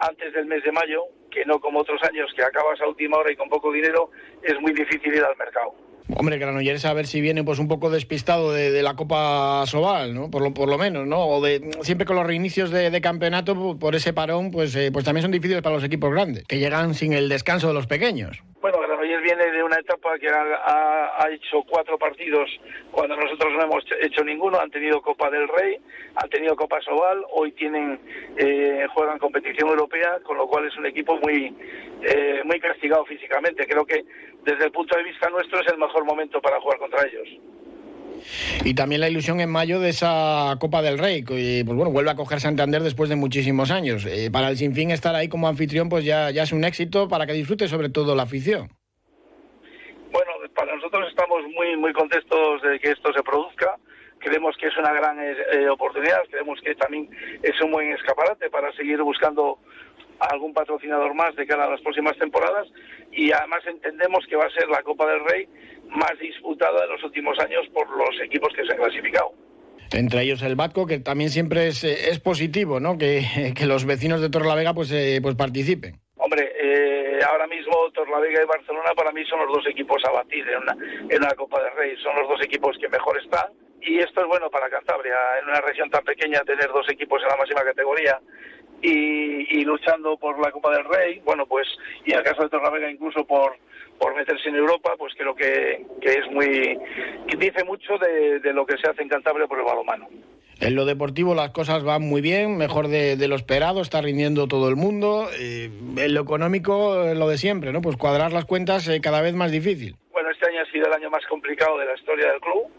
antes 0.00 0.32
del 0.32 0.46
mes 0.46 0.64
de 0.64 0.72
mayo, 0.72 1.04
que 1.30 1.44
no 1.44 1.60
como 1.60 1.80
otros 1.80 2.02
años 2.02 2.32
que 2.34 2.42
acabas 2.42 2.80
a 2.80 2.88
última 2.88 3.18
hora 3.18 3.30
y 3.30 3.36
con 3.36 3.48
poco 3.48 3.70
dinero, 3.70 4.10
es 4.42 4.58
muy 4.60 4.72
difícil 4.72 5.14
ir 5.14 5.22
al 5.22 5.36
mercado. 5.36 5.74
Hombre, 6.16 6.38
Granollers 6.38 6.84
a 6.84 6.92
ver 6.92 7.06
si 7.06 7.20
viene 7.20 7.44
pues 7.44 7.58
un 7.58 7.68
poco 7.68 7.90
despistado 7.90 8.52
de, 8.52 8.82
la 8.82 8.94
Copa 8.94 9.64
Sobal, 9.66 10.14
¿no? 10.14 10.30
Por 10.30 10.42
lo, 10.42 10.54
por 10.54 10.68
lo 10.68 10.78
menos, 10.78 11.06
¿no? 11.06 11.26
O 11.26 11.40
de 11.40 11.70
siempre 11.82 12.06
con 12.06 12.16
los 12.16 12.26
reinicios 12.26 12.70
de, 12.70 13.00
campeonato 13.00 13.78
por 13.78 13.94
ese 13.94 14.12
parón, 14.12 14.50
pues, 14.50 14.74
eh, 14.76 14.90
pues 14.92 15.04
también 15.04 15.22
son 15.22 15.32
difíciles 15.32 15.62
para 15.62 15.74
los 15.74 15.84
equipos 15.84 16.10
grandes, 16.12 16.44
que 16.44 16.58
llegan 16.58 16.94
sin 16.94 17.12
el 17.12 17.28
descanso 17.28 17.68
de 17.68 17.74
los 17.74 17.86
pequeños. 17.86 18.42
Bueno, 18.60 18.78
Granollers 19.10 19.22
viene 19.22 19.50
de 19.50 19.62
una 19.62 19.76
etapa 19.76 20.18
que 20.18 20.28
ha, 20.28 21.28
hecho 21.30 21.62
cuatro 21.68 21.98
partidos 21.98 22.48
cuando 22.90 23.16
nosotros 23.16 23.52
no 23.52 23.62
hemos 23.62 23.84
hecho 24.00 24.24
ninguno. 24.24 24.60
Han 24.60 24.70
tenido 24.70 25.00
Copa 25.00 25.30
del 25.30 25.48
Rey, 25.48 25.76
han 26.14 26.28
tenido 26.28 26.56
Copa 26.56 26.80
Sobal, 26.80 27.24
hoy 27.32 27.52
tienen 27.52 28.00
eh, 28.36 28.86
juegan 28.92 29.18
competición 29.18 29.68
europea, 29.68 30.18
con 30.22 30.36
lo 30.36 30.46
cual 30.46 30.66
es 30.66 30.76
un 30.76 30.86
equipo 30.86 31.18
muy 31.18 31.54
eh, 32.02 32.42
muy 32.44 32.60
castigado 32.60 33.04
físicamente. 33.04 33.66
Creo 33.66 33.84
que 33.84 34.04
desde 34.44 34.64
el 34.64 34.72
punto 34.72 34.96
de 34.96 35.04
vista 35.04 35.28
nuestro 35.30 35.60
es 35.60 35.66
el 35.68 35.78
mejor 35.78 36.04
momento 36.04 36.40
para 36.40 36.60
jugar 36.60 36.78
contra 36.78 37.06
ellos. 37.06 37.28
Y 38.64 38.74
también 38.74 39.00
la 39.00 39.08
ilusión 39.08 39.40
en 39.40 39.48
mayo 39.48 39.80
de 39.80 39.90
esa 39.90 40.56
Copa 40.60 40.82
del 40.82 40.98
Rey, 40.98 41.22
que 41.22 41.62
pues 41.64 41.76
bueno, 41.76 41.90
vuelve 41.90 42.10
a 42.10 42.16
coger 42.16 42.40
Santander 42.40 42.82
después 42.82 43.08
de 43.08 43.16
muchísimos 43.16 43.70
años. 43.70 44.04
Eh, 44.04 44.30
para 44.30 44.48
el 44.48 44.56
Sinfín 44.56 44.90
estar 44.90 45.14
ahí 45.14 45.28
como 45.28 45.48
anfitrión 45.48 45.88
pues 45.88 46.04
ya, 46.04 46.30
ya 46.30 46.42
es 46.42 46.52
un 46.52 46.64
éxito 46.64 47.08
para 47.08 47.26
que 47.26 47.32
disfrute 47.32 47.68
sobre 47.68 47.88
todo 47.88 48.14
la 48.14 48.24
afición. 48.24 48.68
Nosotros 50.90 51.12
estamos 51.12 51.44
muy 51.54 51.76
muy 51.76 51.92
contentos 51.92 52.62
de 52.62 52.80
que 52.80 52.90
esto 52.90 53.12
se 53.12 53.22
produzca. 53.22 53.76
Creemos 54.18 54.56
que 54.56 54.66
es 54.66 54.76
una 54.76 54.92
gran 54.92 55.20
eh, 55.20 55.36
eh, 55.52 55.68
oportunidad, 55.68 56.22
creemos 56.28 56.60
que 56.60 56.74
también 56.74 57.08
es 57.44 57.60
un 57.60 57.70
buen 57.70 57.92
escaparate 57.92 58.50
para 58.50 58.72
seguir 58.72 59.00
buscando 59.00 59.60
algún 60.18 60.52
patrocinador 60.52 61.14
más 61.14 61.36
de 61.36 61.46
cara 61.46 61.66
a 61.66 61.70
las 61.70 61.80
próximas 61.82 62.18
temporadas 62.18 62.66
y 63.12 63.30
además 63.30 63.60
entendemos 63.68 64.26
que 64.26 64.34
va 64.34 64.46
a 64.46 64.50
ser 64.50 64.68
la 64.68 64.82
Copa 64.82 65.06
del 65.06 65.24
Rey 65.26 65.46
más 65.86 66.18
disputada 66.20 66.82
de 66.82 66.88
los 66.88 67.04
últimos 67.04 67.38
años 67.38 67.68
por 67.72 67.88
los 67.88 68.20
equipos 68.20 68.52
que 68.52 68.64
se 68.64 68.72
han 68.72 68.78
clasificado. 68.78 69.32
Entre 69.92 70.22
ellos 70.22 70.42
el 70.42 70.56
Batco, 70.56 70.88
que 70.88 70.98
también 70.98 71.30
siempre 71.30 71.68
es, 71.68 71.84
es 71.84 72.18
positivo, 72.18 72.80
¿no? 72.80 72.98
Que, 72.98 73.52
que, 73.56 73.66
los 73.66 73.84
vecinos 73.84 74.20
de 74.20 74.28
Torlavega 74.28 74.74
pues, 74.74 74.90
eh, 74.90 75.20
pues 75.22 75.36
participen. 75.36 76.00
Hombre, 76.16 76.52
eh, 76.60 76.99
ahora 77.22 77.46
mismo 77.46 77.90
Torlavega 77.92 78.42
y 78.42 78.46
Barcelona 78.46 78.90
para 78.96 79.12
mí 79.12 79.24
son 79.26 79.40
los 79.40 79.56
dos 79.56 79.66
equipos 79.66 80.02
a 80.04 80.12
batir 80.12 80.48
en 80.48 80.58
una, 80.58 80.76
en 81.08 81.20
la 81.20 81.34
Copa 81.34 81.62
del 81.62 81.72
Rey. 81.74 81.96
Son 82.02 82.14
los 82.16 82.28
dos 82.28 82.42
equipos 82.42 82.76
que 82.78 82.88
mejor 82.88 83.18
están 83.18 83.50
y 83.82 83.98
esto 83.98 84.20
es 84.20 84.26
bueno 84.26 84.50
para 84.50 84.70
Cantabria. 84.70 85.16
En 85.40 85.48
una 85.48 85.60
región 85.60 85.90
tan 85.90 86.04
pequeña 86.04 86.40
tener 86.40 86.68
dos 86.68 86.88
equipos 86.88 87.22
en 87.22 87.28
la 87.28 87.36
máxima 87.36 87.64
categoría 87.64 88.20
y, 88.82 89.64
luchando 89.64 90.16
por 90.16 90.38
la 90.40 90.50
Copa 90.50 90.72
del 90.74 90.84
Rey, 90.84 91.20
bueno, 91.24 91.46
pues, 91.46 91.66
y 92.04 92.12
en 92.12 92.18
el 92.18 92.24
caso 92.24 92.42
de 92.42 92.48
Torlavega 92.48 92.90
incluso 92.90 93.24
por, 93.26 93.56
por 93.98 94.14
meterse 94.14 94.48
en 94.48 94.56
Europa, 94.56 94.94
pues 94.98 95.12
creo 95.16 95.34
que, 95.34 95.84
que 96.00 96.12
es 96.12 96.30
muy, 96.30 96.78
que 97.28 97.36
dice 97.36 97.64
mucho 97.64 97.98
de, 97.98 98.40
lo 98.52 98.64
que 98.64 98.78
se 98.78 98.88
hace 98.88 99.02
en 99.02 99.08
Cantabria 99.08 99.46
por 99.46 99.58
el 99.58 99.64
balonmano. 99.64 100.08
En 100.60 100.74
lo 100.74 100.84
deportivo 100.84 101.34
las 101.34 101.50
cosas 101.50 101.82
van 101.84 102.02
muy 102.02 102.20
bien, 102.20 102.56
mejor 102.56 102.88
de, 102.88 103.16
lo 103.28 103.34
esperado, 103.34 103.80
está 103.80 104.00
rindiendo 104.02 104.46
todo 104.46 104.68
el 104.68 104.76
mundo. 104.76 105.28
Eh, 105.38 105.70
en 105.96 106.14
lo 106.14 106.20
económico, 106.20 107.14
lo 107.14 107.28
de 107.28 107.38
siempre, 107.38 107.72
¿no? 107.72 107.80
Pues 107.80 107.96
cuadrar 107.96 108.32
las 108.32 108.44
cuentas 108.44 108.86
eh, 108.88 109.00
cada 109.00 109.22
vez 109.22 109.34
más 109.34 109.50
difícil. 109.50 109.96
Bueno, 110.12 110.30
este 110.30 110.46
año 110.48 110.60
ha 110.60 110.70
sido 110.70 110.86
el 110.86 110.92
año 110.92 111.10
más 111.10 111.24
complicado 111.26 111.78
de 111.78 111.86
la 111.86 111.94
historia 111.94 112.30
del 112.30 112.40
club 112.40 112.70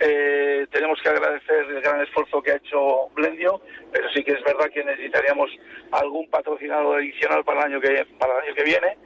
eh, 0.00 0.66
tenemos 0.70 1.00
que 1.02 1.08
agradecer 1.08 1.66
el 1.70 1.80
gran 1.80 2.00
esfuerzo 2.00 2.42
que 2.42 2.52
ha 2.52 2.56
hecho 2.56 3.08
Blendio, 3.14 3.60
pero 3.92 4.10
sí 4.10 4.24
que 4.24 4.32
es 4.32 4.42
verdad 4.42 4.70
que 4.72 4.84
necesitaríamos 4.84 5.50
algún 5.92 6.28
patrocinador 6.28 6.98
adicional 6.98 7.44
para 7.44 7.60
el 7.60 7.72
año 7.72 7.80
que 7.80 8.04
para 8.18 8.34
el 8.38 8.44
año 8.44 8.54
que 8.54 8.64
viene, 8.64 8.98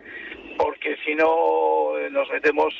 porque 0.57 0.97
si 1.05 1.15
no 1.15 1.99
eh, 1.99 2.11
nos 2.11 2.31
metemos 2.31 2.75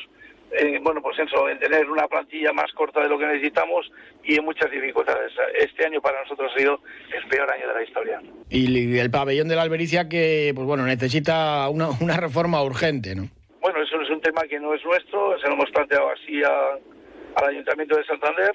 en, 0.51 0.83
bueno, 0.83 1.01
pues 1.01 1.17
eso, 1.19 1.49
en 1.49 1.59
tener 1.59 1.89
una 1.89 2.07
plantilla 2.07 2.51
más 2.53 2.71
corta 2.73 3.01
de 3.01 3.09
lo 3.09 3.17
que 3.17 3.25
necesitamos 3.25 3.91
y 4.23 4.35
en 4.35 4.45
muchas 4.45 4.69
dificultades. 4.71 5.31
Este 5.55 5.85
año 5.85 6.01
para 6.01 6.21
nosotros 6.21 6.51
ha 6.53 6.57
sido 6.57 6.79
el 7.15 7.27
peor 7.27 7.51
año 7.51 7.67
de 7.67 7.73
la 7.73 7.83
historia. 7.83 8.21
Y 8.49 8.97
el 8.97 9.11
pabellón 9.11 9.47
de 9.47 9.55
la 9.55 9.61
Albericia 9.61 10.09
que, 10.09 10.51
pues 10.55 10.65
bueno, 10.65 10.85
necesita 10.85 11.69
una, 11.69 11.89
una 12.01 12.17
reforma 12.17 12.63
urgente, 12.63 13.15
¿no? 13.15 13.27
Bueno, 13.61 13.81
eso 13.81 14.01
es 14.01 14.09
un 14.09 14.21
tema 14.21 14.43
que 14.43 14.59
no 14.59 14.73
es 14.73 14.83
nuestro, 14.83 15.37
se 15.39 15.47
lo 15.47 15.53
hemos 15.53 15.69
planteado 15.71 16.09
así 16.09 16.41
a 16.43 16.77
al 17.35 17.49
Ayuntamiento 17.49 17.95
de 17.95 18.05
Santander 18.05 18.51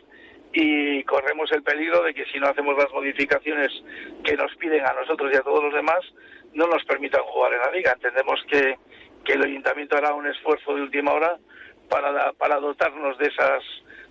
y 0.53 1.03
corremos 1.05 1.51
el 1.53 1.63
peligro 1.63 2.03
de 2.03 2.15
que 2.15 2.25
si 2.27 2.39
no 2.39 2.49
hacemos 2.49 2.77
las 2.77 2.91
modificaciones 2.93 3.71
que 4.23 4.37
nos 4.37 4.55
piden 4.57 4.85
a 4.87 4.93
nosotros 4.93 5.33
y 5.33 5.37
a 5.37 5.43
todos 5.43 5.63
los 5.65 5.75
demás, 5.75 6.01
no 6.53 6.67
nos 6.67 6.85
permitan 6.85 7.23
jugar 7.23 7.53
en 7.55 7.61
la 7.61 7.71
liga. 7.73 7.93
Entendemos 7.93 8.41
que, 8.49 8.77
que 9.25 9.33
el 9.33 9.43
Ayuntamiento 9.43 9.97
hará 9.97 10.15
un 10.15 10.27
esfuerzo 10.27 10.75
de 10.75 10.83
última 10.83 11.13
hora 11.13 11.39
para, 11.89 12.33
para 12.33 12.61
dotarnos 12.61 13.19
de 13.19 13.27
esas 13.27 13.63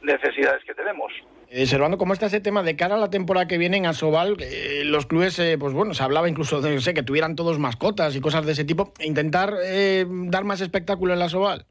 necesidades 0.02 0.64
que 0.66 0.74
tenemos. 0.74 1.12
Eh, 1.50 1.68
Servando, 1.68 1.98
¿cómo 1.98 2.14
está 2.14 2.26
ese 2.26 2.42
tema 2.42 2.64
de 2.64 2.76
cara 2.76 2.96
a 2.96 2.98
la 2.98 3.10
temporada 3.12 3.48
que 3.48 3.60
viene 3.60 3.78
en 3.78 3.86
Asobal? 3.86 4.38
Eh, 4.40 4.82
los 4.86 5.06
clubes, 5.06 5.38
eh, 5.38 5.58
pues 5.60 5.74
bueno, 5.74 5.94
se 5.94 6.02
hablaba 6.02 6.28
incluso 6.28 6.62
de 6.62 6.80
sé, 6.82 6.96
que 6.96 7.04
tuvieran 7.04 7.36
todos 7.36 7.60
mascotas 7.60 8.16
y 8.16 8.22
cosas 8.22 8.46
de 8.46 8.54
ese 8.54 8.66
tipo. 8.66 8.92
intentar 9.02 9.54
eh, 9.64 10.06
dar 10.08 10.46
más 10.46 10.62
espectáculo 10.62 11.14
en 11.14 11.20
la 11.20 11.26
Asobal. 11.26 11.66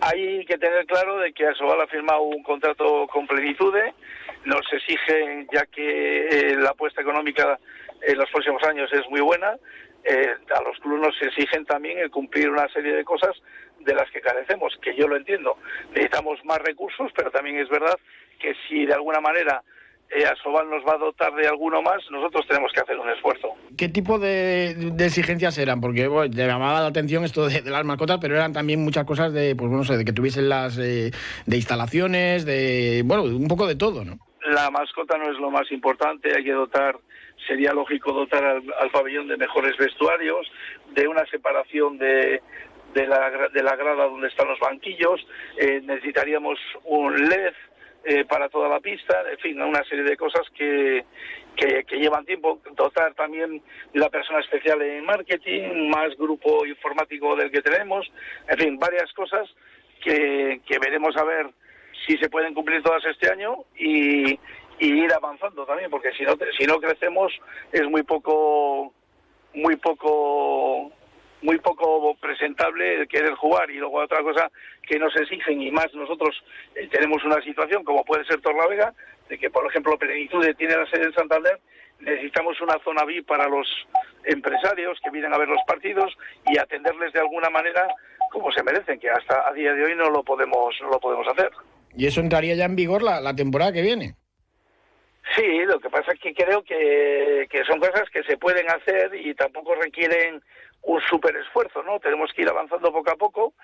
Hay 0.00 0.44
que 0.46 0.58
tener 0.58 0.84
claro 0.86 1.18
de 1.18 1.32
que 1.32 1.46
Asobal 1.46 1.80
ha 1.80 1.86
firmado 1.86 2.22
un 2.22 2.42
contrato 2.42 3.06
con 3.06 3.24
plenitude, 3.28 3.94
nos 4.44 4.62
exigen, 4.72 5.46
ya 5.52 5.64
que 5.66 6.26
eh, 6.26 6.56
la 6.56 6.70
apuesta 6.70 7.02
económica 7.02 7.56
en 8.00 8.18
los 8.18 8.28
próximos 8.30 8.64
años 8.64 8.92
es 8.92 9.08
muy 9.10 9.20
buena, 9.20 9.56
eh, 10.04 10.34
a 10.56 10.62
los 10.62 10.78
clubes 10.78 11.00
nos 11.00 11.22
exigen 11.22 11.64
también 11.64 11.98
el 11.98 12.10
cumplir 12.10 12.50
una 12.50 12.68
serie 12.68 12.94
de 12.94 13.04
cosas 13.04 13.30
de 13.80 13.94
las 13.94 14.10
que 14.10 14.20
carecemos, 14.20 14.76
que 14.82 14.94
yo 14.96 15.08
lo 15.08 15.16
entiendo. 15.16 15.56
Necesitamos 15.90 16.44
más 16.44 16.58
recursos, 16.58 17.10
pero 17.14 17.30
también 17.30 17.58
es 17.58 17.68
verdad 17.68 17.98
que 18.40 18.54
si 18.68 18.86
de 18.86 18.94
alguna 18.94 19.20
manera 19.20 19.62
eh, 20.10 20.26
Asobal 20.26 20.68
nos 20.68 20.84
va 20.84 20.94
a 20.94 20.98
dotar 20.98 21.34
de 21.34 21.46
alguno 21.48 21.80
más, 21.80 22.02
nosotros 22.10 22.46
tenemos 22.46 22.70
que 22.72 22.80
hacer 22.80 22.98
un 22.98 23.08
esfuerzo. 23.08 23.54
¿Qué 23.76 23.88
tipo 23.88 24.18
de, 24.18 24.92
exigencias 24.98 25.56
eran? 25.58 25.80
Porque 25.80 26.06
bueno, 26.06 26.32
llamaba 26.34 26.80
la 26.80 26.88
atención 26.88 27.24
esto 27.24 27.48
de, 27.48 27.62
las 27.62 27.84
mascotas, 27.84 28.18
pero 28.20 28.34
eran 28.34 28.52
también 28.52 28.84
muchas 28.84 29.04
cosas 29.04 29.32
de, 29.32 29.56
pues 29.56 29.70
bueno, 29.70 29.84
sé, 29.84 29.96
de 29.96 30.04
que 30.04 30.12
tuviesen 30.12 30.48
las 30.48 30.76
eh, 30.78 31.12
de 31.46 31.56
instalaciones, 31.56 32.44
de 32.44 33.02
bueno, 33.04 33.24
un 33.24 33.48
poco 33.48 33.66
de 33.66 33.76
todo, 33.76 34.04
¿no? 34.04 34.18
La 34.52 34.70
mascota 34.70 35.16
no 35.16 35.30
es 35.30 35.38
lo 35.38 35.50
más 35.50 35.70
importante, 35.72 36.36
hay 36.36 36.44
que 36.44 36.52
dotar, 36.52 36.98
sería 37.46 37.72
lógico 37.72 38.12
dotar 38.12 38.44
al, 38.44 38.90
pabellón 38.90 39.28
de 39.28 39.38
mejores 39.38 39.76
vestuarios, 39.78 40.46
de 40.90 41.08
una 41.08 41.24
separación 41.26 41.96
de, 41.96 42.42
de 42.92 43.06
la, 43.06 43.48
de 43.48 43.62
la 43.62 43.76
grada 43.76 44.04
donde 44.04 44.28
están 44.28 44.48
los 44.48 44.60
banquillos, 44.60 45.26
eh, 45.56 45.80
necesitaríamos 45.82 46.58
un 46.84 47.28
LED, 47.28 47.54
eh, 48.04 48.24
para 48.24 48.48
toda 48.48 48.68
la 48.68 48.80
pista, 48.80 49.22
en 49.30 49.38
fin, 49.38 49.62
una 49.62 49.84
serie 49.84 50.02
de 50.02 50.16
cosas 50.16 50.42
que, 50.56 51.04
que, 51.54 51.84
llevan 51.96 52.24
tiempo. 52.24 52.60
Dotar 52.72 53.14
también 53.14 53.62
la 53.92 54.10
persona 54.10 54.40
especial 54.40 54.82
en 54.82 55.04
marketing, 55.04 55.88
más 55.88 56.16
grupo 56.16 56.66
informático 56.66 57.36
del 57.36 57.52
que 57.52 57.62
tenemos, 57.62 58.10
en 58.48 58.58
fin, 58.58 58.78
varias 58.78 59.12
cosas 59.12 59.48
que, 60.02 60.60
que 60.66 60.78
veremos 60.80 61.16
a 61.16 61.22
ver 61.22 61.46
si 62.06 62.16
se 62.18 62.28
pueden 62.28 62.54
cumplir 62.54 62.82
todas 62.82 63.04
este 63.04 63.30
año 63.30 63.56
y, 63.76 64.38
ir 64.78 65.12
avanzando 65.12 65.64
también, 65.64 65.90
porque 65.90 66.12
si 66.12 66.24
no, 66.24 66.34
si 66.58 66.64
no 66.64 66.80
crecemos 66.80 67.32
es 67.70 67.84
muy 67.88 68.02
poco, 68.02 68.92
muy 69.54 69.76
poco 69.76 70.90
muy 71.42 71.58
poco 71.58 72.14
presentable 72.20 73.00
el 73.00 73.08
querer 73.08 73.34
jugar. 73.34 73.70
Y 73.70 73.78
luego 73.78 73.98
otra 73.98 74.22
cosa 74.22 74.50
que 74.82 74.98
nos 74.98 75.14
exigen 75.16 75.60
y 75.60 75.70
más 75.70 75.92
nosotros 75.94 76.42
eh, 76.74 76.88
tenemos 76.90 77.22
una 77.24 77.40
situación 77.42 77.84
como 77.84 78.04
puede 78.04 78.24
ser 78.24 78.40
Torlavega 78.40 78.94
de 79.28 79.38
que 79.38 79.50
por 79.50 79.66
ejemplo 79.66 79.98
Plenitud 79.98 80.44
tiene 80.56 80.76
la 80.76 80.86
sede 80.86 81.04
en 81.04 81.14
Santander 81.14 81.60
necesitamos 82.00 82.60
una 82.60 82.78
zona 82.82 83.04
VIP 83.04 83.26
para 83.26 83.48
los 83.48 83.68
empresarios 84.24 84.98
que 85.02 85.10
vienen 85.10 85.32
a 85.32 85.38
ver 85.38 85.48
los 85.48 85.62
partidos 85.66 86.16
y 86.46 86.58
atenderles 86.58 87.12
de 87.12 87.20
alguna 87.20 87.48
manera 87.48 87.86
como 88.30 88.50
se 88.50 88.62
merecen 88.62 88.98
que 88.98 89.10
hasta 89.10 89.48
a 89.48 89.52
día 89.52 89.72
de 89.72 89.84
hoy 89.84 89.94
no 89.94 90.10
lo 90.10 90.22
podemos 90.24 90.74
no 90.80 90.90
lo 90.90 90.98
podemos 90.98 91.26
hacer 91.28 91.50
y 91.96 92.06
eso 92.06 92.20
entraría 92.20 92.54
ya 92.54 92.64
en 92.64 92.76
vigor 92.76 93.02
la, 93.02 93.20
la 93.20 93.34
temporada 93.34 93.72
que 93.72 93.82
viene 93.82 94.16
Sí, 95.36 95.64
lo 95.66 95.78
que 95.80 95.88
pasa 95.88 96.12
es 96.12 96.20
que 96.20 96.34
creo 96.34 96.62
que, 96.62 97.46
que 97.48 97.64
son 97.64 97.78
cosas 97.78 98.10
que 98.12 98.22
se 98.24 98.36
pueden 98.36 98.68
hacer 98.68 99.14
y 99.14 99.34
tampoco 99.34 99.74
requieren 99.74 100.42
un 100.82 101.00
super 101.02 101.34
esfuerzo, 101.36 101.82
¿no? 101.82 102.00
Tenemos 102.00 102.30
que 102.34 102.42
ir 102.42 102.48
avanzando 102.48 102.92
poco 102.92 103.10
a 103.10 103.16
poco. 103.16 103.54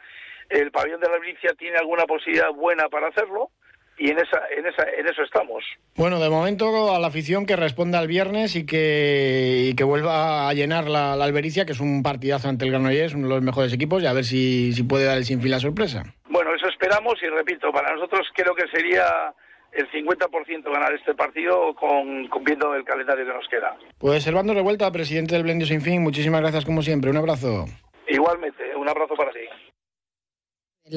El 0.49 0.71
pabellón 0.71 1.01
de 1.01 1.11
la 1.11 1.19
Milicia 1.19 1.53
tiene 1.59 1.77
alguna 1.77 2.05
posibilidad 2.05 2.51
buena 2.53 2.89
para 2.89 3.09
hacerlo, 3.09 3.51
y 3.99 4.11
en 4.11 4.19
esa, 4.19 4.41
en 4.57 4.67
esa, 4.67 4.85
en 4.97 5.09
eso 5.09 5.23
estamos. 5.23 5.65
Bueno, 5.97 6.21
de 6.21 6.31
momento 6.31 6.95
a 6.95 7.01
la 7.01 7.09
afición 7.09 7.45
que 7.45 7.57
responda 7.57 8.01
el 8.01 8.07
viernes 8.07 8.55
y 8.55 8.65
que, 8.65 9.75
que 9.77 9.85
vuelva 9.85 10.49
a 10.49 10.55
llenar 10.55 10.89
la, 10.89 11.15
albericia, 11.15 11.67
que 11.67 11.73
es 11.73 11.81
un 11.81 12.03
partidazo 12.03 12.49
ante 12.49 12.65
el 12.65 12.71
Granollers, 12.71 13.15
uno 13.15 13.29
de 13.29 13.35
los 13.35 13.43
mejores 13.43 13.73
equipos, 13.73 14.03
y 14.03 14.07
a 14.07 14.13
ver 14.13 14.25
si, 14.25 14.73
si 14.73 14.85
puede 14.85 15.05
dar 15.05 15.19
el 15.19 15.25
sinfín 15.25 15.51
la 15.51 15.61
sorpresa. 15.61 16.05
Bueno, 16.31 16.55
eso 16.55 16.68
esperamos 16.89 17.23
y 17.23 17.27
repito, 17.27 17.71
para 17.71 17.95
nosotros 17.95 18.27
creo 18.35 18.55
que 18.55 18.67
sería 18.69 19.35
el 19.73 19.91
50% 19.91 20.73
ganar 20.73 20.95
este 20.95 21.15
partido 21.15 21.75
con, 21.75 22.27
cumpliendo 22.29 22.75
el 22.75 22.85
calendario 22.85 23.27
que 23.27 23.33
nos 23.33 23.47
queda. 23.49 23.77
Pues 23.99 24.25
Servando 24.25 24.55
Revuelta, 24.55 24.91
presidente 24.91 25.35
del 25.35 25.43
Blendio 25.43 25.67
Sin 25.67 25.83
Fin, 25.83 26.03
muchísimas 26.03 26.41
gracias 26.41 26.65
como 26.65 26.81
siempre. 26.81 27.11
Un 27.11 27.19
abrazo. 27.19 27.67
Igualmente, 28.09 28.75
un 28.75 28.89
abrazo 28.89 29.15
para 29.15 29.33
ti. 29.33 29.41